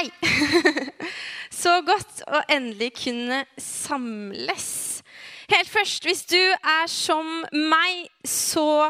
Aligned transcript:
Hei! 0.00 0.08
Så 1.60 1.74
godt 1.84 2.22
å 2.24 2.38
endelig 2.48 2.94
kunne 3.02 3.42
samles. 3.60 4.68
Helt 5.50 5.68
først, 5.68 6.06
hvis 6.08 6.22
du 6.30 6.38
er 6.40 6.86
som 6.88 7.42
meg, 7.52 8.06
så 8.24 8.88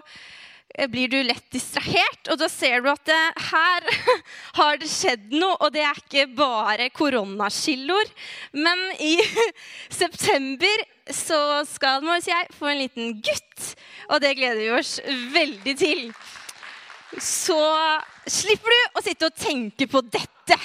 blir 0.93 1.11
du 1.11 1.17
lett 1.27 1.49
distrahert. 1.51 2.31
Og 2.31 2.39
da 2.39 2.47
ser 2.53 2.85
du 2.85 2.93
at 2.93 3.03
det, 3.11 3.19
her 3.49 3.89
har 4.61 4.79
det 4.79 4.91
skjedd 4.93 5.35
noe, 5.35 5.57
og 5.59 5.75
det 5.75 5.83
er 5.89 5.99
ikke 5.99 6.29
bare 6.39 6.87
koronaskillord. 6.95 8.15
Men 8.55 8.87
i 9.03 9.17
september 10.03 10.87
så 11.11 11.65
skal 11.73 12.07
må 12.07 12.21
jeg, 12.23 12.53
få 12.55 12.71
en 12.71 12.85
liten 12.85 13.17
gutt, 13.19 13.73
og 14.13 14.23
det 14.23 14.37
gleder 14.39 14.63
vi 14.63 14.71
oss 14.79 15.01
veldig 15.35 15.75
til. 15.81 16.13
Så 17.19 17.59
slipper 18.31 18.71
du 18.71 19.01
å 19.01 19.03
sitte 19.03 19.27
og 19.27 19.35
tenke 19.35 19.91
på 19.91 20.07
dette. 20.07 20.61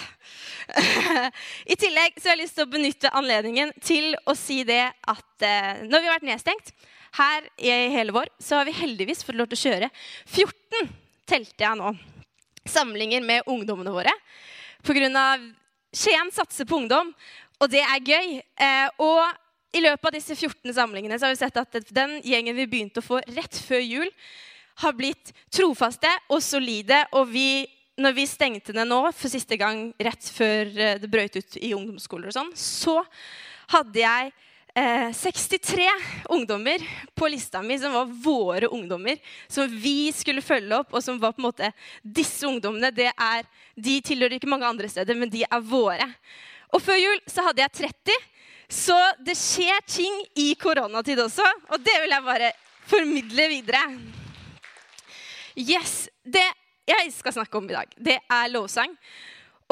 I 1.72 1.78
tillegg 1.78 2.18
så 2.18 2.30
har 2.30 2.36
jeg 2.36 2.44
lyst 2.44 2.58
til 2.58 2.66
å 2.66 2.72
benytte 2.72 3.14
anledningen 3.16 3.72
til 3.84 4.14
å 4.26 4.36
si 4.38 4.64
det 4.68 4.84
at 4.90 5.46
eh, 5.46 5.86
når 5.86 6.02
vi 6.02 6.10
har 6.10 6.16
vært 6.18 6.28
nedstengt 6.32 6.74
her 7.16 7.48
i 7.62 7.72
hele 7.94 8.16
vår, 8.16 8.32
så 8.42 8.60
har 8.60 8.68
vi 8.68 8.76
heldigvis 8.76 9.24
fått 9.24 9.38
lov 9.40 9.48
til 9.52 9.60
å 9.60 9.64
kjøre 9.70 9.90
14, 10.26 10.92
telte 11.30 11.66
jeg 11.68 11.80
nå, 11.80 11.94
samlinger 12.68 13.24
med 13.26 13.48
ungdommene 13.52 13.94
våre. 13.94 14.14
Pga. 14.86 15.26
Skien 15.96 16.28
satser 16.34 16.68
på 16.68 16.76
ungdom, 16.82 17.14
og 17.62 17.72
det 17.72 17.80
er 17.86 18.04
gøy. 18.04 18.40
Eh, 18.60 18.88
og 19.00 19.24
i 19.76 19.84
løpet 19.84 20.10
av 20.10 20.16
disse 20.16 20.36
14 20.36 20.74
samlingene 20.76 21.18
så 21.20 21.28
har 21.28 21.36
vi 21.36 21.40
sett 21.40 21.62
at 21.62 21.78
den 21.96 22.18
gjengen 22.24 22.58
vi 22.58 22.68
begynte 22.68 23.00
å 23.00 23.06
få 23.06 23.22
rett 23.28 23.56
før 23.68 23.84
jul, 23.84 24.12
har 24.84 24.96
blitt 24.98 25.32
trofaste 25.56 26.10
og 26.28 26.42
solide, 26.44 27.06
og 27.16 27.30
vi 27.32 27.64
når 27.96 28.16
vi 28.16 28.26
stengte 28.28 28.74
ned 28.76 28.90
nå 28.90 29.02
for 29.16 29.32
siste 29.32 29.58
gang 29.60 29.88
rett 30.04 30.32
før 30.36 30.72
eh, 30.74 30.98
det 31.00 31.12
brøt 31.12 31.38
ut 31.40 31.58
i 31.62 31.72
ungdomsskoler, 31.76 32.32
og 32.32 32.36
sånn, 32.36 32.52
så 32.60 32.98
hadde 33.72 34.02
jeg 34.02 34.34
eh, 34.76 35.12
63 35.16 35.88
ungdommer 36.36 36.84
på 37.16 37.30
lista 37.32 37.62
mi 37.64 37.78
som 37.80 37.96
var 37.96 38.12
våre 38.26 38.68
ungdommer. 38.68 39.22
Som 39.48 39.72
vi 39.72 40.12
skulle 40.16 40.44
følge 40.44 40.82
opp, 40.82 40.92
og 40.94 41.04
som 41.04 41.20
var 41.22 41.36
på 41.36 41.44
en 41.44 41.48
måte 41.48 41.72
disse 42.04 42.44
ungdommene. 42.48 42.92
det 42.92 43.12
er, 43.14 43.48
De 43.76 44.00
tilhører 44.02 44.38
ikke 44.38 44.52
mange 44.52 44.68
andre 44.68 44.92
steder, 44.92 45.16
men 45.16 45.32
de 45.32 45.46
er 45.48 45.64
våre. 45.64 46.10
Og 46.76 46.84
før 46.84 47.00
jul 47.00 47.22
så 47.32 47.48
hadde 47.48 47.64
jeg 47.64 47.78
30. 47.88 48.20
Så 48.76 48.98
det 49.24 49.38
skjer 49.38 49.82
ting 49.88 50.22
i 50.42 50.52
koronatid 50.60 51.20
også, 51.22 51.46
og 51.70 51.80
det 51.86 51.96
vil 52.02 52.16
jeg 52.16 52.26
bare 52.26 52.52
formidle 52.90 53.48
videre. 53.52 53.82
Yes, 55.56 56.10
det 56.26 56.44
jeg 56.86 57.14
skal 57.16 57.34
snakke 57.40 57.58
om 57.58 57.70
i 57.70 57.76
dag, 57.76 57.96
det 57.98 58.20
er 58.22 58.52
lovsang. 58.54 58.94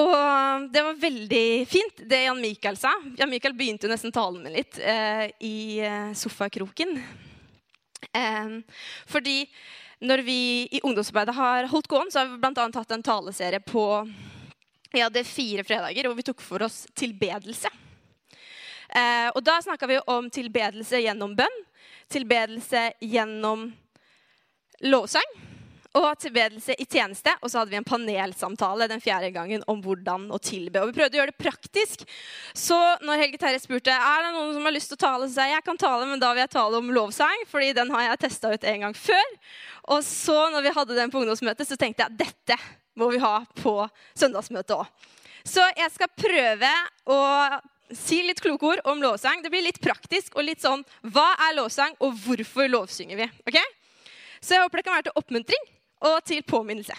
Og 0.02 0.70
det 0.74 0.82
var 0.82 0.98
veldig 0.98 1.46
fint, 1.70 2.02
det 2.10 2.24
Jan 2.24 2.42
Mikael 2.42 2.78
sa. 2.82 2.96
Jan 3.18 3.30
Mikael 3.30 3.54
begynte 3.54 3.86
jo 3.86 3.92
nesten 3.92 4.14
talen 4.14 4.42
min 4.42 4.56
litt 4.56 4.80
eh, 4.82 5.28
i 5.46 5.78
eh, 5.86 6.10
sofakroken. 6.18 6.96
Eh, 8.10 8.56
fordi 9.06 9.44
når 10.04 10.26
vi 10.26 10.40
i 10.74 10.82
ungdomsarbeidet 10.82 11.38
har 11.38 11.70
holdt 11.70 11.92
gående, 11.92 12.12
så 12.12 12.24
har 12.24 12.32
vi 12.32 12.42
bl.a. 12.42 12.66
hatt 12.74 12.98
en 12.98 13.06
taleserie 13.06 13.62
på 13.62 13.86
Vi 14.94 15.02
hadde 15.02 15.24
fire 15.26 15.64
fredager 15.66 16.10
hvor 16.10 16.18
vi 16.18 16.26
tok 16.26 16.42
for 16.42 16.66
oss 16.66 16.84
tilbedelse. 16.98 17.70
Eh, 18.90 19.30
og 19.30 19.42
da 19.46 19.62
snakka 19.62 19.90
vi 19.90 20.02
om 20.10 20.26
tilbedelse 20.34 21.06
gjennom 21.06 21.38
bønn, 21.38 21.64
tilbedelse 22.14 22.90
gjennom 23.14 23.70
lovsang 24.90 25.53
og 25.98 26.10
tilbedelse 26.22 26.76
i 26.80 26.86
tjeneste. 26.90 27.34
Og 27.42 27.52
så 27.52 27.60
hadde 27.60 27.74
vi 27.74 27.80
en 27.80 27.88
panelsamtale 27.88 28.88
den 28.90 29.02
fjerde 29.04 29.30
gangen 29.36 29.64
om 29.70 29.82
hvordan 29.84 30.26
å 30.34 30.40
tilbe. 30.42 30.82
Og 30.82 30.90
vi 30.90 30.98
prøvde 30.98 31.18
å 31.18 31.22
gjøre 31.22 31.34
det 31.34 31.42
praktisk. 31.42 32.06
Så 32.58 32.78
når 33.06 33.22
Helge 33.22 33.42
Terje 33.42 33.62
spurte 33.62 33.94
er 33.94 34.26
det 34.26 34.32
noen 34.36 34.54
som 34.56 34.66
har 34.68 34.76
lyst 34.76 34.92
til 34.92 35.00
å 35.00 35.04
tale, 35.06 35.28
så 35.28 35.38
sa 35.38 35.50
jeg 35.50 35.58
jeg 35.58 35.68
kan 35.68 35.80
tale, 35.80 36.08
men 36.10 36.22
da 36.22 36.32
vil 36.34 36.44
jeg 36.44 36.54
tale 36.56 36.80
om 36.80 36.94
lovsang, 36.96 37.44
fordi 37.50 37.74
den 37.78 37.92
har 37.94 38.08
jeg 38.08 38.24
testa 38.26 38.54
ut 38.54 38.70
en 38.70 38.88
gang 38.88 38.96
før. 38.98 39.36
Og 39.94 40.02
så 40.08 40.40
når 40.54 40.66
vi 40.66 40.78
hadde 40.80 40.98
den 40.98 41.14
på 41.14 41.22
ungdomsmøtet, 41.22 41.70
så 41.70 41.78
tenkte 41.80 42.08
jeg 42.08 42.24
dette 42.26 42.58
må 43.00 43.10
vi 43.14 43.22
ha 43.22 43.40
på 43.58 43.76
søndagsmøtet 44.18 44.76
òg. 44.76 45.12
Så 45.44 45.64
jeg 45.76 45.92
skal 45.92 46.12
prøve 46.16 46.70
å 47.12 47.20
si 47.94 48.22
litt 48.26 48.42
kloke 48.42 48.70
ord 48.70 48.82
om 48.90 49.02
lovsang. 49.04 49.44
Det 49.44 49.52
blir 49.54 49.66
litt 49.66 49.82
praktisk 49.84 50.38
og 50.38 50.48
litt 50.48 50.64
sånn 50.64 50.86
Hva 51.04 51.34
er 51.50 51.58
lovsang, 51.58 51.98
og 52.02 52.16
hvorfor 52.24 52.70
lovsynger 52.72 53.20
vi? 53.20 53.30
Ok? 53.50 53.60
Så 54.44 54.56
jeg 54.56 54.66
håper 54.66 54.80
det 54.80 54.86
kan 54.88 54.98
være 54.98 55.10
til 55.10 55.20
oppmuntring 55.20 55.73
og 56.04 56.20
til 56.28 56.44
påminnelse. 56.44 56.96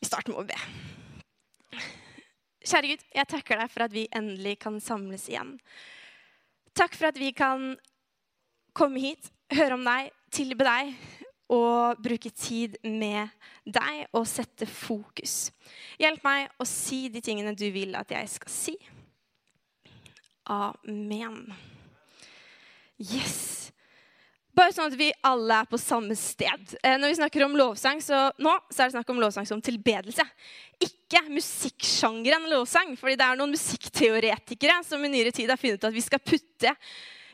Vi 0.00 0.08
starter 0.08 0.34
med 0.34 0.42
å 0.42 0.48
be. 0.48 0.58
Kjære 2.64 2.94
Gud, 2.94 3.02
jeg 3.14 3.28
takker 3.28 3.60
deg 3.60 3.72
for 3.72 3.84
at 3.84 3.92
vi 3.92 4.06
endelig 4.16 4.56
kan 4.64 4.78
samles 4.80 5.26
igjen. 5.28 5.56
Takk 6.74 6.96
for 6.96 7.10
at 7.10 7.18
vi 7.20 7.30
kan 7.36 7.74
komme 8.74 9.02
hit, 9.02 9.28
høre 9.54 9.76
om 9.76 9.84
deg, 9.86 10.10
tilbe 10.34 10.66
deg 10.66 10.94
og 11.54 12.00
bruke 12.02 12.32
tid 12.32 12.78
med 12.88 13.28
deg 13.68 14.08
og 14.16 14.24
sette 14.26 14.66
fokus. 14.66 15.52
Hjelp 16.00 16.24
meg 16.24 16.56
å 16.58 16.66
si 16.68 17.04
de 17.12 17.22
tingene 17.24 17.54
du 17.54 17.68
vil 17.74 17.94
at 17.98 18.10
jeg 18.16 18.32
skal 18.32 18.54
si. 18.54 18.74
Amen. 20.50 21.52
Yes. 22.98 23.63
Bare 24.54 24.70
sånn 24.74 24.92
at 24.92 24.98
vi 24.98 25.08
alle 25.26 25.56
er 25.62 25.66
på 25.66 25.78
samme 25.82 26.14
sted. 26.18 26.76
Eh, 26.78 26.94
når 27.00 27.10
vi 27.10 27.18
snakker 27.18 27.44
om 27.46 27.56
lovsang, 27.58 28.02
så 28.02 28.28
nå 28.38 28.52
så 28.70 28.84
er 28.84 28.90
det 28.90 28.94
snakk 28.94 29.10
om 29.10 29.18
lovsang 29.22 29.48
som 29.48 29.62
tilbedelse. 29.64 30.22
Ikke 30.82 31.24
musikksjangeren 31.26 32.46
lovsang. 32.52 32.94
fordi 32.96 33.16
det 33.18 33.26
er 33.26 33.40
noen 33.40 33.54
musikkteoretikere 33.54 34.78
som 34.86 35.02
i 35.04 35.10
nyere 35.10 35.34
tid 35.34 35.50
har 35.50 35.58
funnet 35.58 35.82
ut 35.82 35.90
at 35.90 35.96
vi 35.96 36.06
skal 36.06 36.22
putte 36.22 36.76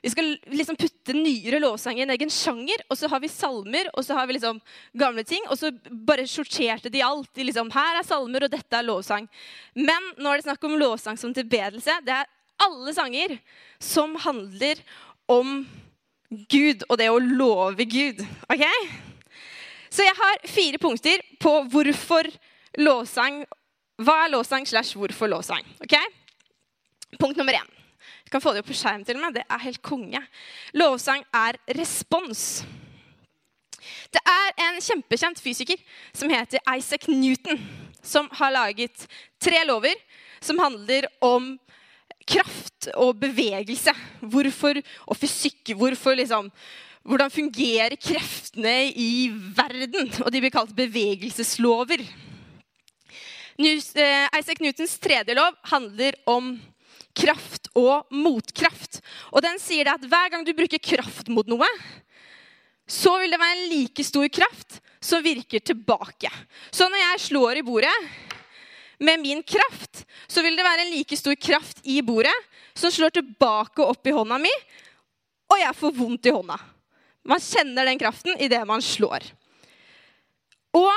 vi 0.02 0.10
skal 0.10 0.30
liksom 0.48 0.78
putte 0.80 1.12
nyere 1.12 1.58
lovsang 1.60 1.98
i 1.98 2.02
en 2.06 2.12
egen 2.14 2.30
sjanger. 2.32 2.80
Og 2.88 2.96
så 2.96 3.08
har 3.12 3.20
vi 3.20 3.28
salmer, 3.28 3.90
og 3.92 4.04
så 4.04 4.16
har 4.16 4.26
vi 4.26 4.38
liksom 4.38 4.60
gamle 4.96 5.24
ting. 5.28 5.44
Og 5.52 5.58
så 5.60 5.72
bare 6.08 6.24
sorterte 6.24 6.88
de 6.92 7.02
alt. 7.04 7.28
De 7.36 7.44
liksom, 7.44 7.68
Her 7.74 8.00
er 8.00 8.06
salmer, 8.08 8.46
og 8.46 8.52
dette 8.52 8.76
er 8.78 8.86
lovsang. 8.86 9.28
Men 9.76 10.12
nå 10.16 10.32
er 10.32 10.40
det 10.40 10.48
snakk 10.48 10.64
om 10.64 10.78
lovsang 10.80 11.20
som 11.20 11.34
tilbedelse. 11.36 12.00
Det 12.06 12.16
er 12.16 12.30
alle 12.64 12.94
sanger 12.96 13.36
som 13.80 14.16
handler 14.24 14.80
om 15.28 15.66
Gud 16.30 16.84
og 16.88 16.98
det 17.00 17.08
å 17.10 17.18
love 17.18 17.84
Gud. 17.90 18.22
ok? 18.50 18.64
Så 19.90 20.06
jeg 20.06 20.14
har 20.14 20.46
fire 20.46 20.78
punkter 20.78 21.22
på 21.42 21.56
hvorfor 21.72 22.28
lovsang 22.78 23.42
Hva 24.00 24.14
er 24.24 24.30
lovsang 24.32 24.64
slash 24.64 24.96
hvorfor 24.96 25.28
lovsang? 25.28 25.66
ok? 25.82 25.96
Punkt 27.18 27.36
nummer 27.36 27.52
én. 27.52 27.72
Du 28.24 28.30
kan 28.30 28.40
få 28.40 28.52
det 28.54 28.62
opp 28.62 28.70
på 28.70 28.76
skjerm 28.78 29.02
til 29.04 29.18
med. 29.18 29.34
Det 29.34 29.42
er 29.42 29.64
helt 29.64 29.82
konge. 29.82 30.22
Lovsang 30.72 31.24
er 31.34 31.58
respons. 31.76 32.62
Det 34.14 34.22
er 34.22 34.54
en 34.68 34.78
kjempekjent 34.80 35.42
fysiker 35.42 35.82
som 36.16 36.30
heter 36.30 36.62
Isaac 36.76 37.08
Newton, 37.10 37.58
som 38.02 38.30
har 38.38 38.54
laget 38.54 39.04
tre 39.42 39.64
lover 39.66 39.98
som 40.40 40.58
handler 40.58 41.10
om 41.20 41.58
kraft 42.30 42.90
og 42.94 43.18
bevegelse. 43.20 43.94
Hvorfor, 44.20 44.80
og 45.06 45.18
fysikk. 45.18 45.74
Hvorfor 45.76 46.18
liksom 46.18 46.52
Hvordan 47.00 47.30
fungerer 47.32 47.96
kreftene 47.96 48.90
i 48.92 49.30
verden? 49.56 50.10
Og 50.20 50.28
de 50.28 50.42
blir 50.42 50.52
kalt 50.52 50.74
bevegelseslover. 50.76 52.02
Eh, 53.60 54.26
Isaac 54.36 54.60
Newtons 54.60 54.98
tredje 55.00 55.32
lov 55.34 55.56
handler 55.72 56.18
om 56.28 56.52
kraft 57.16 57.70
og 57.72 58.04
motkraft. 58.12 59.00
Og 59.32 59.40
den 59.44 59.56
sier 59.62 59.94
at 59.94 60.04
hver 60.04 60.28
gang 60.32 60.44
du 60.44 60.52
bruker 60.56 60.82
kraft 60.92 61.32
mot 61.32 61.48
noe, 61.48 61.68
så 62.84 63.16
vil 63.22 63.32
det 63.32 63.40
være 63.40 63.56
en 63.56 63.68
like 63.72 64.04
stor 64.04 64.28
kraft 64.28 64.80
som 65.00 65.24
virker 65.24 65.62
tilbake. 65.64 66.30
Så 66.68 66.88
når 66.90 67.04
jeg 67.04 67.24
slår 67.30 67.60
i 67.60 67.64
bordet 67.66 67.96
med 69.00 69.20
min 69.20 69.42
kraft, 69.42 70.04
så 70.28 70.42
vil 70.44 70.56
det 70.56 70.64
være 70.66 70.84
en 70.84 70.92
like 70.92 71.16
stor 71.16 71.36
kraft 71.40 71.80
i 71.88 72.00
bordet 72.04 72.34
som 72.76 72.92
slår 72.92 73.14
tilbake 73.16 73.84
opp 73.84 74.06
i 74.06 74.14
hånda 74.14 74.38
mi, 74.40 74.52
og 75.50 75.58
jeg 75.58 75.76
får 75.78 75.94
vondt 75.96 76.28
i 76.28 76.34
hånda. 76.34 76.58
Man 77.26 77.40
kjenner 77.42 77.88
den 77.88 78.00
kraften 78.00 78.36
idet 78.40 78.60
man 78.68 78.82
slår. 78.84 79.24
Og 80.76 80.92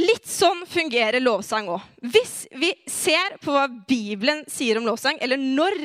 litt 0.00 0.26
sånn 0.28 0.64
fungerer 0.68 1.20
lovsang 1.22 1.68
òg. 1.72 1.84
Hvis 2.14 2.46
vi 2.56 2.72
ser 2.88 3.36
på 3.44 3.54
hva 3.54 3.66
Bibelen 3.68 4.42
sier 4.50 4.80
om 4.80 4.88
lovsang, 4.88 5.20
eller 5.20 5.40
når 5.40 5.76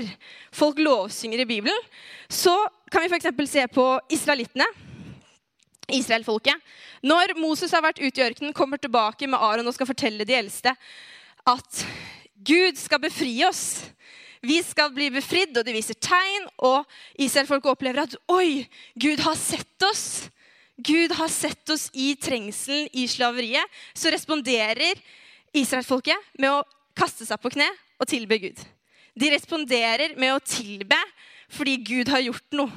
folk 0.55 0.79
lovsynger 0.79 1.43
i 1.43 1.49
Bibelen, 1.49 1.87
så 2.31 2.55
kan 2.91 3.03
vi 3.03 3.11
f.eks. 3.11 3.51
se 3.51 3.67
på 3.67 3.87
israelittene. 4.15 4.67
Israelfolket. 5.87 6.55
Når 7.07 7.37
Moses 7.39 7.71
har 7.71 7.83
vært 7.85 8.01
ute 8.01 8.19
i 8.19 8.25
ørkenen, 8.25 8.55
kommer 8.55 8.79
tilbake 8.79 9.27
med 9.27 9.39
Aron 9.39 9.67
og 9.69 9.75
skal 9.75 9.87
fortelle 9.87 10.25
de 10.27 10.35
eldste 10.35 10.73
at 11.47 11.83
Gud 12.47 12.77
skal 12.79 13.01
befri 13.01 13.33
oss. 13.47 13.87
Vi 14.45 14.59
skal 14.63 14.91
bli 14.93 15.09
befridd, 15.11 15.55
og 15.57 15.65
de 15.65 15.75
viser 15.75 15.97
tegn. 15.99 16.47
Og 16.63 16.85
Israelfolket 17.19 17.73
opplever 17.73 18.05
at 18.05 18.17
oi, 18.31 18.67
Gud 18.99 19.23
har 19.25 19.37
sett 19.39 19.87
oss. 19.87 20.27
Gud 20.77 21.15
har 21.17 21.31
sett 21.33 21.69
oss 21.73 21.87
i 21.97 22.11
trengselen, 22.21 22.89
i 22.93 23.07
slaveriet. 23.09 23.65
Så 23.97 24.13
responderer 24.13 24.99
israelfolket 25.57 26.37
med 26.37 26.53
å 26.53 26.65
kaste 26.97 27.25
seg 27.25 27.41
på 27.41 27.51
kne 27.55 27.69
og 27.97 28.09
tilbe 28.09 28.37
Gud. 28.41 28.59
De 29.17 29.31
responderer 29.33 30.13
med 30.19 30.35
å 30.35 30.43
tilbe 30.45 30.99
fordi 31.49 31.77
Gud 31.81 32.11
har 32.11 32.21
gjort 32.21 32.57
noe. 32.59 32.69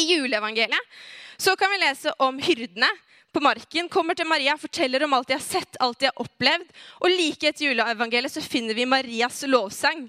I 0.00 0.08
juleevangeliet 0.14 1.00
så 1.42 1.52
kan 1.58 1.70
vi 1.72 1.82
lese 1.82 2.14
om 2.22 2.38
hyrdene 2.40 2.88
på 3.32 3.40
marken, 3.40 3.88
kommer 3.88 4.16
til 4.16 4.28
Maria, 4.28 4.58
forteller 4.60 5.04
om 5.06 5.14
alt 5.16 5.30
de 5.30 5.36
har 5.38 5.44
sett, 5.44 5.78
alt 5.80 6.00
de 6.02 6.10
har 6.10 6.20
opplevd. 6.20 6.68
Og 7.00 7.12
like 7.12 7.48
etter 7.48 7.70
juleevangeliet 7.70 8.34
så 8.34 8.42
finner 8.44 8.76
vi 8.76 8.88
Marias 8.88 9.40
lovsang. 9.48 10.04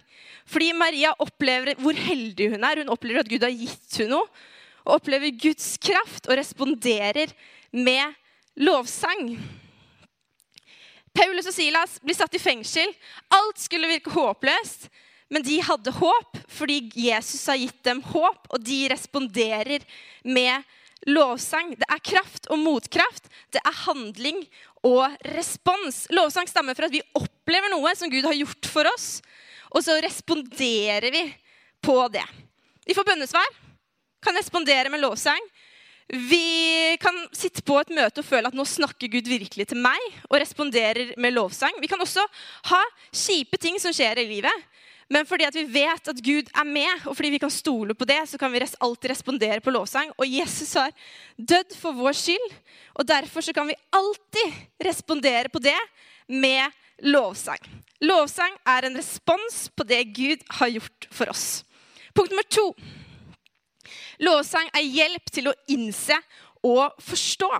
Fordi 0.50 0.74
Maria 0.75 1.14
opplever 1.24 1.80
hvor 1.80 1.96
heldig 1.96 2.50
hun 2.54 2.68
er. 2.68 2.84
Hun 2.84 2.92
opplever 2.92 3.24
at 3.24 3.31
Gud 3.31 3.46
har 3.46 3.56
gitt 3.56 4.00
hun 4.02 4.12
noe. 4.18 4.28
Og 4.84 4.98
opplever 4.98 5.31
Guds 5.40 5.78
kraft 5.80 6.28
og 6.28 6.36
responderer 6.36 7.31
med 7.72 8.12
lovsang. 8.60 9.38
Paulus 11.14 11.48
og 11.48 11.56
Silas 11.56 12.00
blir 12.04 12.18
satt 12.18 12.36
i 12.36 12.42
fengsel. 12.42 12.92
Alt 13.31 13.62
skulle 13.64 13.92
virke 13.92 14.12
håpløst. 14.12 14.90
Men 15.34 15.46
de 15.46 15.58
hadde 15.66 15.96
håp 15.96 16.38
fordi 16.52 16.81
Jesus 17.00 17.48
har 17.50 17.58
gitt 17.58 17.80
dem 17.88 18.04
håp, 18.06 18.44
og 18.54 18.62
de 18.62 18.84
responderer 18.92 19.81
med 20.22 20.62
lovsang. 21.10 21.74
Det 21.80 21.88
er 21.90 22.04
kraft 22.04 22.48
og 22.52 22.62
motkraft. 22.62 23.30
Det 23.54 23.62
er 23.64 23.82
handling 23.86 24.44
og 24.86 25.16
respons. 25.36 26.06
Lovsang 26.14 26.50
stammer 26.50 26.78
fra 26.78 26.90
at 26.90 26.96
vi 26.96 27.04
opplever 27.18 27.74
noe 27.74 27.94
som 27.98 28.12
Gud 28.12 28.26
har 28.28 28.38
gjort 28.38 28.70
for 28.70 28.90
oss, 28.94 29.18
og 29.74 29.84
så 29.86 29.98
responderer 30.04 31.10
vi 31.14 31.26
på 31.84 31.98
det. 32.14 32.26
Vi 32.86 32.96
får 32.96 33.08
bønnesvar, 33.08 33.48
kan 34.24 34.38
respondere 34.38 34.92
med 34.92 35.04
lovsang. 35.04 35.42
Vi 36.08 36.98
kan 37.00 37.16
sitte 37.32 37.64
på 37.66 37.78
et 37.80 37.94
møte 37.96 38.22
og 38.22 38.28
føle 38.28 38.50
at 38.50 38.58
nå 38.58 38.66
snakker 38.68 39.12
Gud 39.12 39.30
virkelig 39.32 39.70
til 39.72 39.80
meg, 39.82 40.00
og 40.30 40.38
responderer 40.42 41.16
med 41.18 41.34
lovsang. 41.36 41.80
Vi 41.82 41.90
kan 41.92 42.02
også 42.04 42.26
ha 42.70 42.82
kjipe 43.10 43.58
ting 43.58 43.80
som 43.82 43.96
skjer 43.96 44.22
i 44.22 44.28
livet. 44.30 44.68
Men 45.13 45.27
fordi 45.30 45.45
vi 45.54 45.63
vet 45.69 46.10
at 46.10 46.21
Gud 46.25 46.48
er 46.50 46.65
med, 46.65 47.04
og 47.06 47.13
fordi 47.13 47.36
vi 47.36 47.42
kan 47.44 47.51
stole 47.54 47.94
på 47.94 48.06
det, 48.10 48.18
så 48.30 48.39
kan 48.42 48.51
vi 48.54 48.63
alltid 48.63 49.12
respondere 49.12 49.62
på 49.62 49.74
lovsang. 49.74 50.10
Og 50.18 50.25
Jesus 50.25 50.74
har 50.80 50.89
dødd 51.38 51.75
for 51.77 51.94
vår 51.94 52.18
skyld, 52.18 52.56
og 52.98 53.06
derfor 53.06 53.45
kan 53.54 53.69
vi 53.69 53.77
alltid 53.94 54.57
respondere 54.81 55.54
på 55.54 55.62
det 55.62 55.77
med 56.27 56.71
lovsang. 57.06 57.62
Lovsang 58.01 58.57
er 58.65 58.88
en 58.88 58.98
respons 58.98 59.68
på 59.75 59.86
det 59.88 60.01
Gud 60.18 60.42
har 60.57 60.74
gjort 60.74 61.07
for 61.12 61.30
oss. 61.30 61.63
Punkt 62.15 62.33
nummer 62.33 62.50
to. 62.50 62.65
Lovsang 64.24 64.69
er 64.74 64.86
hjelp 64.88 65.31
til 65.33 65.50
å 65.51 65.57
innse 65.71 66.18
og 66.65 66.98
forstå. 67.04 67.51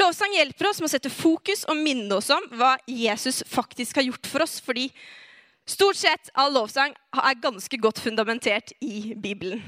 Lovsang 0.00 0.34
hjelper 0.34 0.70
oss 0.70 0.80
med 0.80 0.88
å 0.88 0.94
sette 0.94 1.12
fokus 1.12 1.66
og 1.68 1.78
minne 1.78 2.16
oss 2.16 2.30
om 2.32 2.44
hva 2.56 2.74
Jesus 2.88 3.42
faktisk 3.46 4.00
har 4.00 4.08
gjort 4.08 4.26
for 4.26 4.42
oss. 4.42 4.60
fordi 4.60 4.88
Stort 5.68 5.96
sett 5.96 6.30
all 6.34 6.52
lovsang 6.54 6.94
er 7.14 7.38
ganske 7.42 7.78
godt 7.78 8.02
fundamentert 8.02 8.74
i 8.82 9.14
Bibelen. 9.14 9.62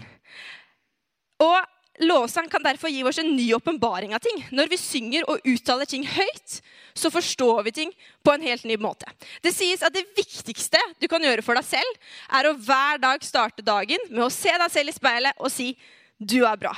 Og 1.42 1.60
Lovsang 2.02 2.48
kan 2.50 2.62
derfor 2.64 2.90
gi 2.90 3.04
oss 3.06 3.20
en 3.22 3.36
ny 3.36 3.44
åpenbaring 3.54 4.16
av 4.16 4.22
ting. 4.22 4.40
Når 4.50 4.66
vi 4.72 4.78
synger 4.82 5.28
og 5.30 5.44
uttaler 5.46 5.86
ting 5.86 6.02
høyt, 6.02 6.56
så 6.90 7.10
forstår 7.14 7.60
vi 7.68 7.72
ting 7.76 7.92
på 8.26 8.32
en 8.34 8.42
helt 8.42 8.64
ny 8.66 8.74
måte. 8.82 9.06
Det 9.44 9.52
sies 9.54 9.82
at 9.86 9.94
det 9.94 10.02
viktigste 10.16 10.80
du 10.98 11.06
kan 11.10 11.22
gjøre 11.22 11.44
for 11.46 11.54
deg 11.54 11.68
selv, 11.68 12.00
er 12.34 12.48
å 12.50 12.56
hver 12.58 12.98
dag 12.98 13.22
starte 13.22 13.62
dagen 13.62 14.02
med 14.10 14.24
å 14.26 14.32
se 14.32 14.50
deg 14.50 14.74
selv 14.74 14.90
i 14.90 14.96
speilet 14.96 15.38
og 15.38 15.52
si 15.54 15.76
'du 16.18 16.42
er 16.42 16.58
bra'. 16.58 16.74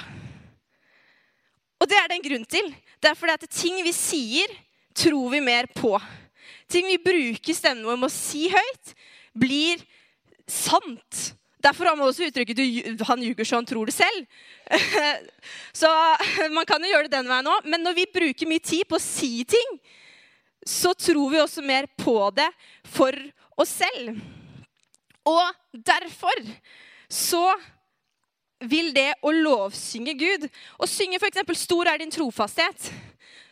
Og 1.81 1.89
det 1.89 1.97
er 1.97 2.09
det 2.09 2.17
en 2.17 2.29
grunn 2.29 2.45
til. 2.45 2.75
Det 3.01 3.11
er 3.11 3.17
fordi 3.17 3.33
at 3.33 3.51
ting 3.51 3.83
vi 3.85 3.93
sier, 3.93 4.49
tror 4.95 5.31
vi 5.31 5.41
mer 5.41 5.67
på. 5.67 5.97
Ting 6.69 6.89
vi 6.91 6.99
bruker 6.99 7.55
stemmen 7.55 7.87
vår 7.87 7.99
med 8.01 8.11
å 8.11 8.13
si 8.13 8.49
høyt, 8.51 8.95
blir 9.37 9.83
sant. 10.51 11.37
Derfor 11.63 11.89
har 11.89 11.97
man 11.99 12.09
også 12.09 12.27
uttrykket 12.29 13.03
'han 13.07 13.23
ljuger 13.23 13.45
så 13.45 13.57
han 13.57 13.67
tror 13.67 13.87
det 13.87 13.95
selv'. 13.95 14.27
så 15.81 15.91
man 16.57 16.67
kan 16.67 16.83
jo 16.83 16.91
gjøre 16.91 17.09
det 17.09 17.19
den 17.19 17.29
veien 17.29 17.47
òg. 17.47 17.65
Men 17.65 17.83
når 17.83 17.95
vi 17.95 18.07
bruker 18.07 18.47
mye 18.47 18.63
tid 18.63 18.85
på 18.89 18.97
å 18.97 19.03
si 19.03 19.45
ting, 19.45 19.79
så 20.67 20.95
tror 20.95 21.31
vi 21.31 21.41
også 21.41 21.63
mer 21.63 21.87
på 21.99 22.31
det 22.35 22.49
for 22.85 23.15
oss 23.57 23.79
selv. 23.83 24.19
Og 25.27 25.55
derfor 25.73 26.35
så 27.11 27.55
vil 28.61 28.93
det 28.95 29.13
å 29.23 29.31
lovsynge 29.31 30.15
Gud 30.17 30.47
Å 30.81 30.87
synge 30.89 31.19
f.eks. 31.21 31.45
'Stor 31.55 31.87
er 31.87 31.99
din 31.99 32.11
trofasthet' 32.11 32.91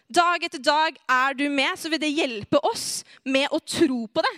dag 0.09 0.45
etter 0.45 0.63
dag 0.63 0.99
er 1.11 1.37
du 1.39 1.47
med, 1.49 1.79
så 1.79 1.91
vil 1.93 2.03
det 2.03 2.13
hjelpe 2.13 2.61
oss 2.67 3.05
med 3.25 3.49
å 3.53 3.61
tro 3.61 4.05
på 4.09 4.25
det. 4.25 4.35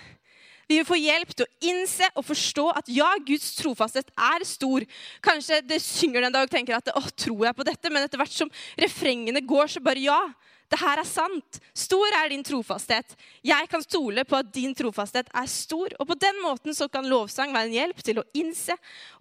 Vi 0.67 0.81
vil 0.81 0.87
få 0.87 0.97
hjelp 0.99 1.31
til 1.31 1.47
å 1.47 1.69
innse 1.71 2.09
og 2.19 2.25
forstå 2.27 2.65
at 2.81 2.89
ja, 2.91 3.13
Guds 3.23 3.53
trofasthet 3.61 4.09
er 4.11 4.43
stor. 4.47 4.83
Kanskje 5.23 5.61
det 5.63 5.79
synger 5.85 6.27
den 6.27 6.35
dag 6.35 6.49
og 6.49 6.51
tenker 6.51 6.75
at 6.75 6.91
å, 6.91 7.03
tror 7.15 7.45
jeg 7.47 7.59
på 7.59 7.67
dette? 7.69 7.93
Men 7.93 8.07
etter 8.07 8.19
hvert 8.19 8.35
som 8.35 8.51
refrengene 8.83 9.45
går, 9.47 9.71
så 9.71 9.83
bare 9.85 10.03
ja. 10.03 10.19
Det 10.67 10.81
her 10.81 10.99
er 10.99 11.07
sant. 11.07 11.61
Stor 11.79 12.11
er 12.19 12.33
din 12.33 12.43
trofasthet. 12.43 13.15
Jeg 13.47 13.69
kan 13.71 13.85
stole 13.85 14.25
på 14.27 14.41
at 14.41 14.49
din 14.51 14.75
trofasthet 14.75 15.31
er 15.31 15.47
stor. 15.47 15.95
Og 16.03 16.09
på 16.11 16.17
den 16.19 16.41
måten 16.43 16.75
så 16.75 16.89
kan 16.91 17.07
lovsang 17.07 17.55
være 17.55 17.71
en 17.71 17.77
hjelp 17.77 18.03
til 18.03 18.19
å 18.19 18.27
innse 18.35 18.75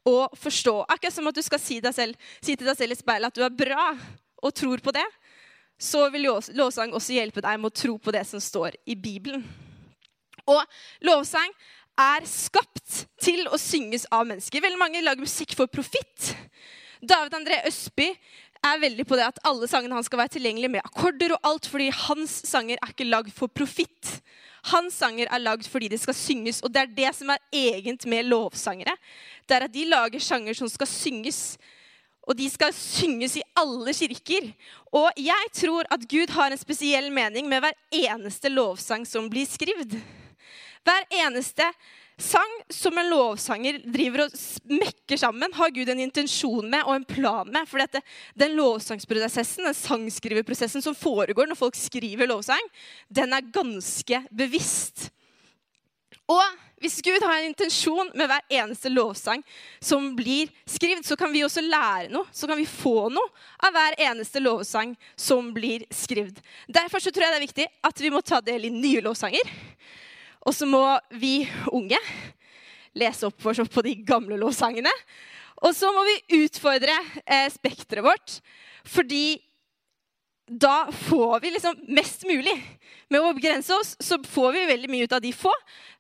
og 0.09 0.33
forstå. 0.41 0.79
Akkurat 0.89 1.13
som 1.13 1.29
at 1.29 1.37
du 1.37 1.43
skal 1.45 1.61
si, 1.61 1.77
selv, 1.93 2.17
si 2.41 2.57
til 2.57 2.65
deg 2.65 2.79
selv 2.79 2.97
i 2.97 2.97
speilet 2.97 3.29
at 3.29 3.37
du 3.37 3.45
er 3.45 3.53
bra, 3.53 3.91
og 4.41 4.57
tror 4.57 4.81
på 4.81 4.93
det 4.97 5.05
så 5.81 6.05
vil 6.13 6.27
lovsang 6.55 6.93
også 6.95 7.17
hjelpe 7.17 7.43
deg 7.43 7.59
med 7.59 7.71
å 7.71 7.75
tro 7.75 7.97
på 7.99 8.13
det 8.15 8.23
som 8.27 8.41
står 8.41 8.77
i 8.87 8.95
Bibelen. 8.95 9.43
Og 10.47 10.61
lovsang 11.05 11.51
er 11.99 12.25
skapt 12.27 13.05
til 13.23 13.45
å 13.47 13.59
synges 13.59 14.05
av 14.13 14.25
mennesker. 14.27 14.63
Veldig 14.63 14.79
mange 14.79 15.03
lager 15.03 15.23
musikk 15.23 15.55
for 15.57 15.71
profitt. 15.71 16.33
David 17.05 17.35
André 17.37 17.61
Østby 17.67 18.09
er 18.65 18.81
veldig 18.81 19.05
på 19.07 19.17
det 19.19 19.27
at 19.27 19.39
alle 19.47 19.67
sangene 19.69 19.97
hans 19.97 20.09
skal 20.09 20.23
være 20.23 20.35
tilgjengelige 20.37 20.73
med 20.77 20.85
akkorder 20.85 21.35
og 21.35 21.47
alt, 21.49 21.69
fordi 21.69 21.91
hans 22.07 22.41
sanger 22.49 22.79
er 22.79 22.93
ikke 22.93 23.07
lagd 23.07 23.31
for 23.35 23.51
profitt. 23.51 24.19
Hans 24.71 24.97
sanger 24.97 25.29
er 25.29 25.43
lagd 25.43 25.67
fordi 25.69 25.91
de 25.91 25.99
skal 26.01 26.17
synges, 26.17 26.63
og 26.65 26.73
det 26.73 26.81
er 26.81 26.93
det 26.97 27.11
som 27.17 27.29
er 27.29 27.43
egent 27.53 28.07
med 28.09 28.25
lovsangere. 28.31 28.95
Det 29.45 29.57
er 29.57 29.67
at 29.67 29.73
de 29.75 29.85
lager 29.89 30.23
sanger 30.23 30.57
som 30.57 30.71
skal 30.71 30.89
synges 30.89 31.41
og 32.25 32.37
de 32.37 32.47
skal 32.49 32.73
synges 32.75 33.37
i 33.39 33.43
alle 33.57 33.93
kirker. 33.93 34.49
Og 34.95 35.09
jeg 35.19 35.51
tror 35.61 35.87
at 35.93 36.07
Gud 36.09 36.33
har 36.35 36.51
en 36.51 36.61
spesiell 36.61 37.11
mening 37.13 37.49
med 37.49 37.63
hver 37.63 37.77
eneste 37.93 38.51
lovsang 38.51 39.05
som 39.07 39.29
blir 39.31 39.47
skrevet. 39.49 39.97
Hver 40.85 41.05
eneste 41.23 41.65
sang 42.21 42.51
som 42.71 42.95
en 42.97 43.09
lovsanger 43.11 43.81
driver 43.91 44.25
og 44.25 44.35
mekker 44.69 45.19
sammen, 45.19 45.51
har 45.53 45.73
Gud 45.75 45.89
en 45.91 46.03
intensjon 46.05 46.69
med 46.71 46.85
og 46.85 46.95
en 46.95 47.07
plan 47.07 47.49
med. 47.51 47.67
For 47.67 47.83
den 48.39 48.55
lovsangsprosessen, 48.55 49.67
den 49.67 49.77
sangskriverprosessen 49.77 50.85
som 50.85 50.95
foregår 50.95 51.49
når 51.49 51.59
folk 51.59 51.77
skriver 51.79 52.29
lovsang, 52.31 52.61
den 53.09 53.35
er 53.35 53.51
ganske 53.53 54.21
bevisst. 54.31 55.09
Og 56.31 56.41
hvis 56.85 57.01
Gud 57.01 57.23
har 57.25 57.39
en 57.39 57.49
intensjon 57.49 58.11
med 58.13 58.29
hver 58.29 58.43
eneste 58.59 58.91
lovsang 58.93 59.41
som 59.81 60.11
blir 60.17 60.51
skrevet, 60.69 61.05
så 61.07 61.17
kan 61.17 61.31
vi 61.33 61.41
også 61.45 61.63
lære 61.65 62.11
noe, 62.13 62.29
så 62.29 62.45
kan 62.49 62.59
vi 62.59 62.67
få 62.69 63.07
noe 63.13 63.31
av 63.65 63.73
hver 63.73 63.97
eneste 64.05 64.41
lovsang 64.43 64.93
som 65.17 65.49
blir 65.55 65.87
skrevet. 65.89 66.37
Derfor 66.69 67.01
så 67.01 67.09
tror 67.09 67.25
jeg 67.25 67.33
det 67.33 67.39
er 67.39 67.47
viktig 67.47 67.67
at 67.89 68.03
vi 68.05 68.11
må 68.13 68.21
ta 68.21 68.41
del 68.45 68.67
i 68.69 68.73
nye 68.73 69.01
lovsanger. 69.05 69.55
Og 70.45 70.53
så 70.53 70.69
må 70.69 70.83
vi 71.17 71.39
unge 71.73 71.97
lese 72.95 73.25
opp 73.31 73.49
oss 73.49 73.63
på 73.65 73.85
de 73.85 73.95
gamle 74.05 74.37
lovsangene. 74.37 74.93
Og 75.65 75.73
så 75.73 75.89
må 75.95 76.05
vi 76.05 76.43
utfordre 76.43 76.93
eh, 77.25 77.47
spekteret 77.49 78.05
vårt, 78.05 78.39
fordi 78.85 79.39
da 80.47 80.91
får 80.91 81.39
vi 81.39 81.51
liksom 81.51 81.75
mest 81.87 82.23
mulig. 82.23 82.55
Med 83.09 83.21
å 83.21 83.33
begrense 83.33 83.73
oss 83.73 83.95
så 83.99 84.17
får 84.23 84.51
vi 84.53 84.65
veldig 84.65 84.89
mye 84.89 85.07
ut 85.07 85.15
av 85.17 85.21
de 85.21 85.33
få. 85.33 85.53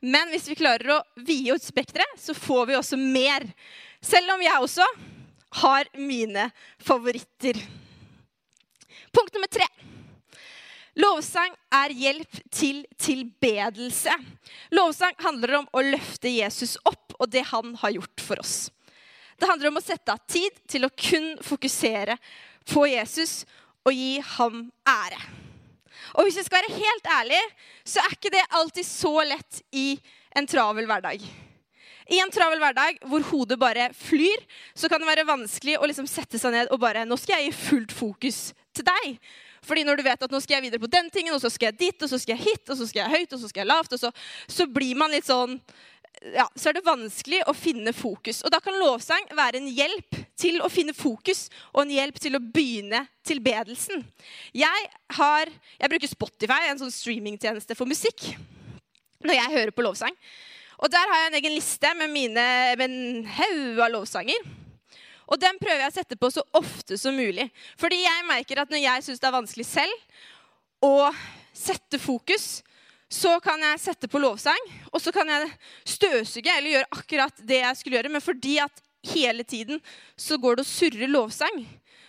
Men 0.05 0.29
hvis 0.33 0.47
vi 0.49 0.57
klarer 0.59 0.97
å 0.97 1.01
vie 1.25 1.53
ut 1.53 1.63
spekteret, 1.63 2.19
så 2.21 2.33
får 2.37 2.65
vi 2.69 2.77
også 2.77 2.99
mer. 2.99 3.47
Selv 4.01 4.35
om 4.35 4.43
jeg 4.45 4.61
også 4.61 4.85
har 5.61 5.89
mine 5.97 6.49
favoritter. 6.77 7.57
Punkt 9.15 9.33
nummer 9.33 9.49
tre. 9.49 9.65
Lovsang 10.95 11.51
er 11.75 11.91
hjelp 11.91 12.37
til 12.53 12.85
tilbedelse. 13.01 14.13
Lovsang 14.71 15.17
handler 15.25 15.59
om 15.59 15.67
å 15.75 15.83
løfte 15.83 16.31
Jesus 16.31 16.77
opp 16.87 17.17
og 17.19 17.31
det 17.33 17.43
han 17.51 17.73
har 17.81 17.97
gjort 17.97 18.23
for 18.23 18.39
oss. 18.43 18.55
Det 19.35 19.49
handler 19.49 19.73
om 19.73 19.81
å 19.81 19.83
sette 19.83 20.13
av 20.13 20.21
tid 20.31 20.55
til 20.71 20.87
å 20.87 20.93
kun 20.95 21.33
fokusere 21.43 22.15
på 22.71 22.85
Jesus 22.87 23.43
og 23.85 23.93
gi 23.93 24.19
ham 24.35 24.61
ære. 24.89 25.21
Og 26.15 26.25
hvis 26.25 26.37
jeg 26.39 26.47
skal 26.47 26.61
være 26.61 26.77
helt 26.77 27.09
ærlig, 27.19 27.41
så 27.85 28.01
er 28.01 28.15
ikke 28.15 28.33
det 28.33 28.45
alltid 28.57 28.87
så 28.87 29.15
lett 29.27 29.61
i 29.75 29.95
en 30.35 30.47
travel 30.47 30.87
hverdag. 30.89 31.23
I 32.05 32.19
en 32.21 32.31
travel 32.33 32.61
hverdag 32.61 32.99
hvor 33.09 33.23
hodet 33.31 33.57
bare 33.59 33.89
flyr, 33.97 34.43
så 34.77 34.89
kan 34.89 35.01
det 35.01 35.09
være 35.09 35.25
vanskelig 35.27 35.79
å 35.79 35.89
liksom 35.89 36.07
sette 36.09 36.37
seg 36.41 36.53
ned 36.53 36.69
og 36.73 36.81
bare 36.83 37.05
Nå 37.07 37.17
skal 37.17 37.41
jeg 37.41 37.49
gi 37.49 37.63
fullt 37.63 37.95
fokus 37.95 38.39
til 38.75 38.85
deg. 38.85 39.17
Fordi 39.65 39.81
når 39.87 39.97
du 39.97 40.05
vet 40.05 40.21
at 40.27 40.33
nå 40.33 40.39
skal 40.43 40.59
jeg 40.59 40.67
videre 40.67 40.83
på 40.83 40.91
den 40.91 41.09
tingen, 41.09 41.33
og 41.33 41.41
så 41.41 41.49
skal 41.49 41.71
jeg 41.71 41.79
dit, 41.79 42.03
og 42.05 42.11
så 42.11 42.19
skal 42.21 42.35
jeg 42.35 42.45
hit, 42.45 42.69
og 42.69 42.77
så 42.77 42.85
skal 42.85 43.01
jeg 43.01 43.15
høyt, 43.15 43.33
og 43.33 43.41
så 43.41 43.49
skal 43.49 43.63
jeg 43.63 43.71
lavt, 43.71 43.95
så, 43.97 44.11
så 44.45 44.67
blir 44.69 44.99
man 44.99 45.13
litt 45.13 45.25
sånn 45.25 45.57
ja, 46.33 46.45
så 46.55 46.69
er 46.69 46.77
det 46.77 46.85
vanskelig 46.85 47.41
å 47.49 47.53
finne 47.57 47.93
fokus. 47.95 48.41
Og 48.45 48.53
da 48.53 48.59
kan 48.63 48.77
lovsang 48.79 49.27
være 49.35 49.59
en 49.61 49.69
hjelp 49.69 50.17
til 50.39 50.61
å 50.63 50.71
finne 50.71 50.95
fokus 50.95 51.45
og 51.73 51.83
en 51.83 51.93
hjelp 51.95 52.19
til 52.21 52.37
å 52.37 52.43
begynne 52.43 53.05
tilbedelsen. 53.27 54.03
Jeg, 54.55 54.89
har, 55.19 55.51
jeg 55.79 55.93
bruker 55.93 56.11
Spotify, 56.11 56.65
en 56.69 56.81
sånn 56.81 56.93
streamingtjeneste 56.93 57.77
for 57.77 57.89
musikk, 57.89 58.31
når 59.25 59.39
jeg 59.39 59.55
hører 59.55 59.75
på 59.75 59.85
lovsang. 59.85 60.15
Og 60.83 60.91
der 60.91 61.07
har 61.11 61.23
jeg 61.23 61.31
en 61.31 61.39
egen 61.39 61.55
liste 61.55 61.93
med, 61.97 62.11
mine, 62.11 62.45
med 62.79 62.85
en 62.89 63.27
haug 63.37 63.81
av 63.85 63.93
lovsanger. 63.93 64.49
Og 65.25 65.39
den 65.41 65.57
prøver 65.61 65.85
jeg 65.85 65.93
å 65.93 65.95
sette 65.95 66.17
på 66.19 66.29
så 66.33 66.43
ofte 66.57 66.99
som 67.01 67.15
mulig. 67.17 67.47
Fordi 67.81 68.03
jeg 68.03 68.27
merker 68.27 68.61
at 68.61 68.71
når 68.71 68.83
jeg 68.83 69.05
syns 69.07 69.21
det 69.21 69.29
er 69.29 69.37
vanskelig 69.39 69.67
selv 69.69 70.85
å 70.85 71.09
sette 71.55 71.97
fokus, 72.01 72.59
så 73.11 73.35
kan 73.43 73.61
jeg 73.61 73.81
sette 73.83 74.09
på 74.09 74.19
lovsang, 74.21 74.69
og 74.91 75.01
så 75.01 75.13
kan 75.13 75.29
jeg 75.29 75.51
støvsuge 75.95 76.51
eller 76.51 76.77
gjøre 76.77 76.91
akkurat 76.97 77.41
det 77.45 77.61
jeg 77.61 77.79
skulle 77.79 77.99
gjøre. 77.99 78.11
Men 78.15 78.23
fordi 78.23 78.57
at 78.63 78.81
hele 79.05 79.45
tiden 79.45 79.81
så 80.17 80.39
går 80.41 80.57
det 80.57 80.65
å 80.65 80.69
surre 80.69 81.09
lovsang, 81.11 81.65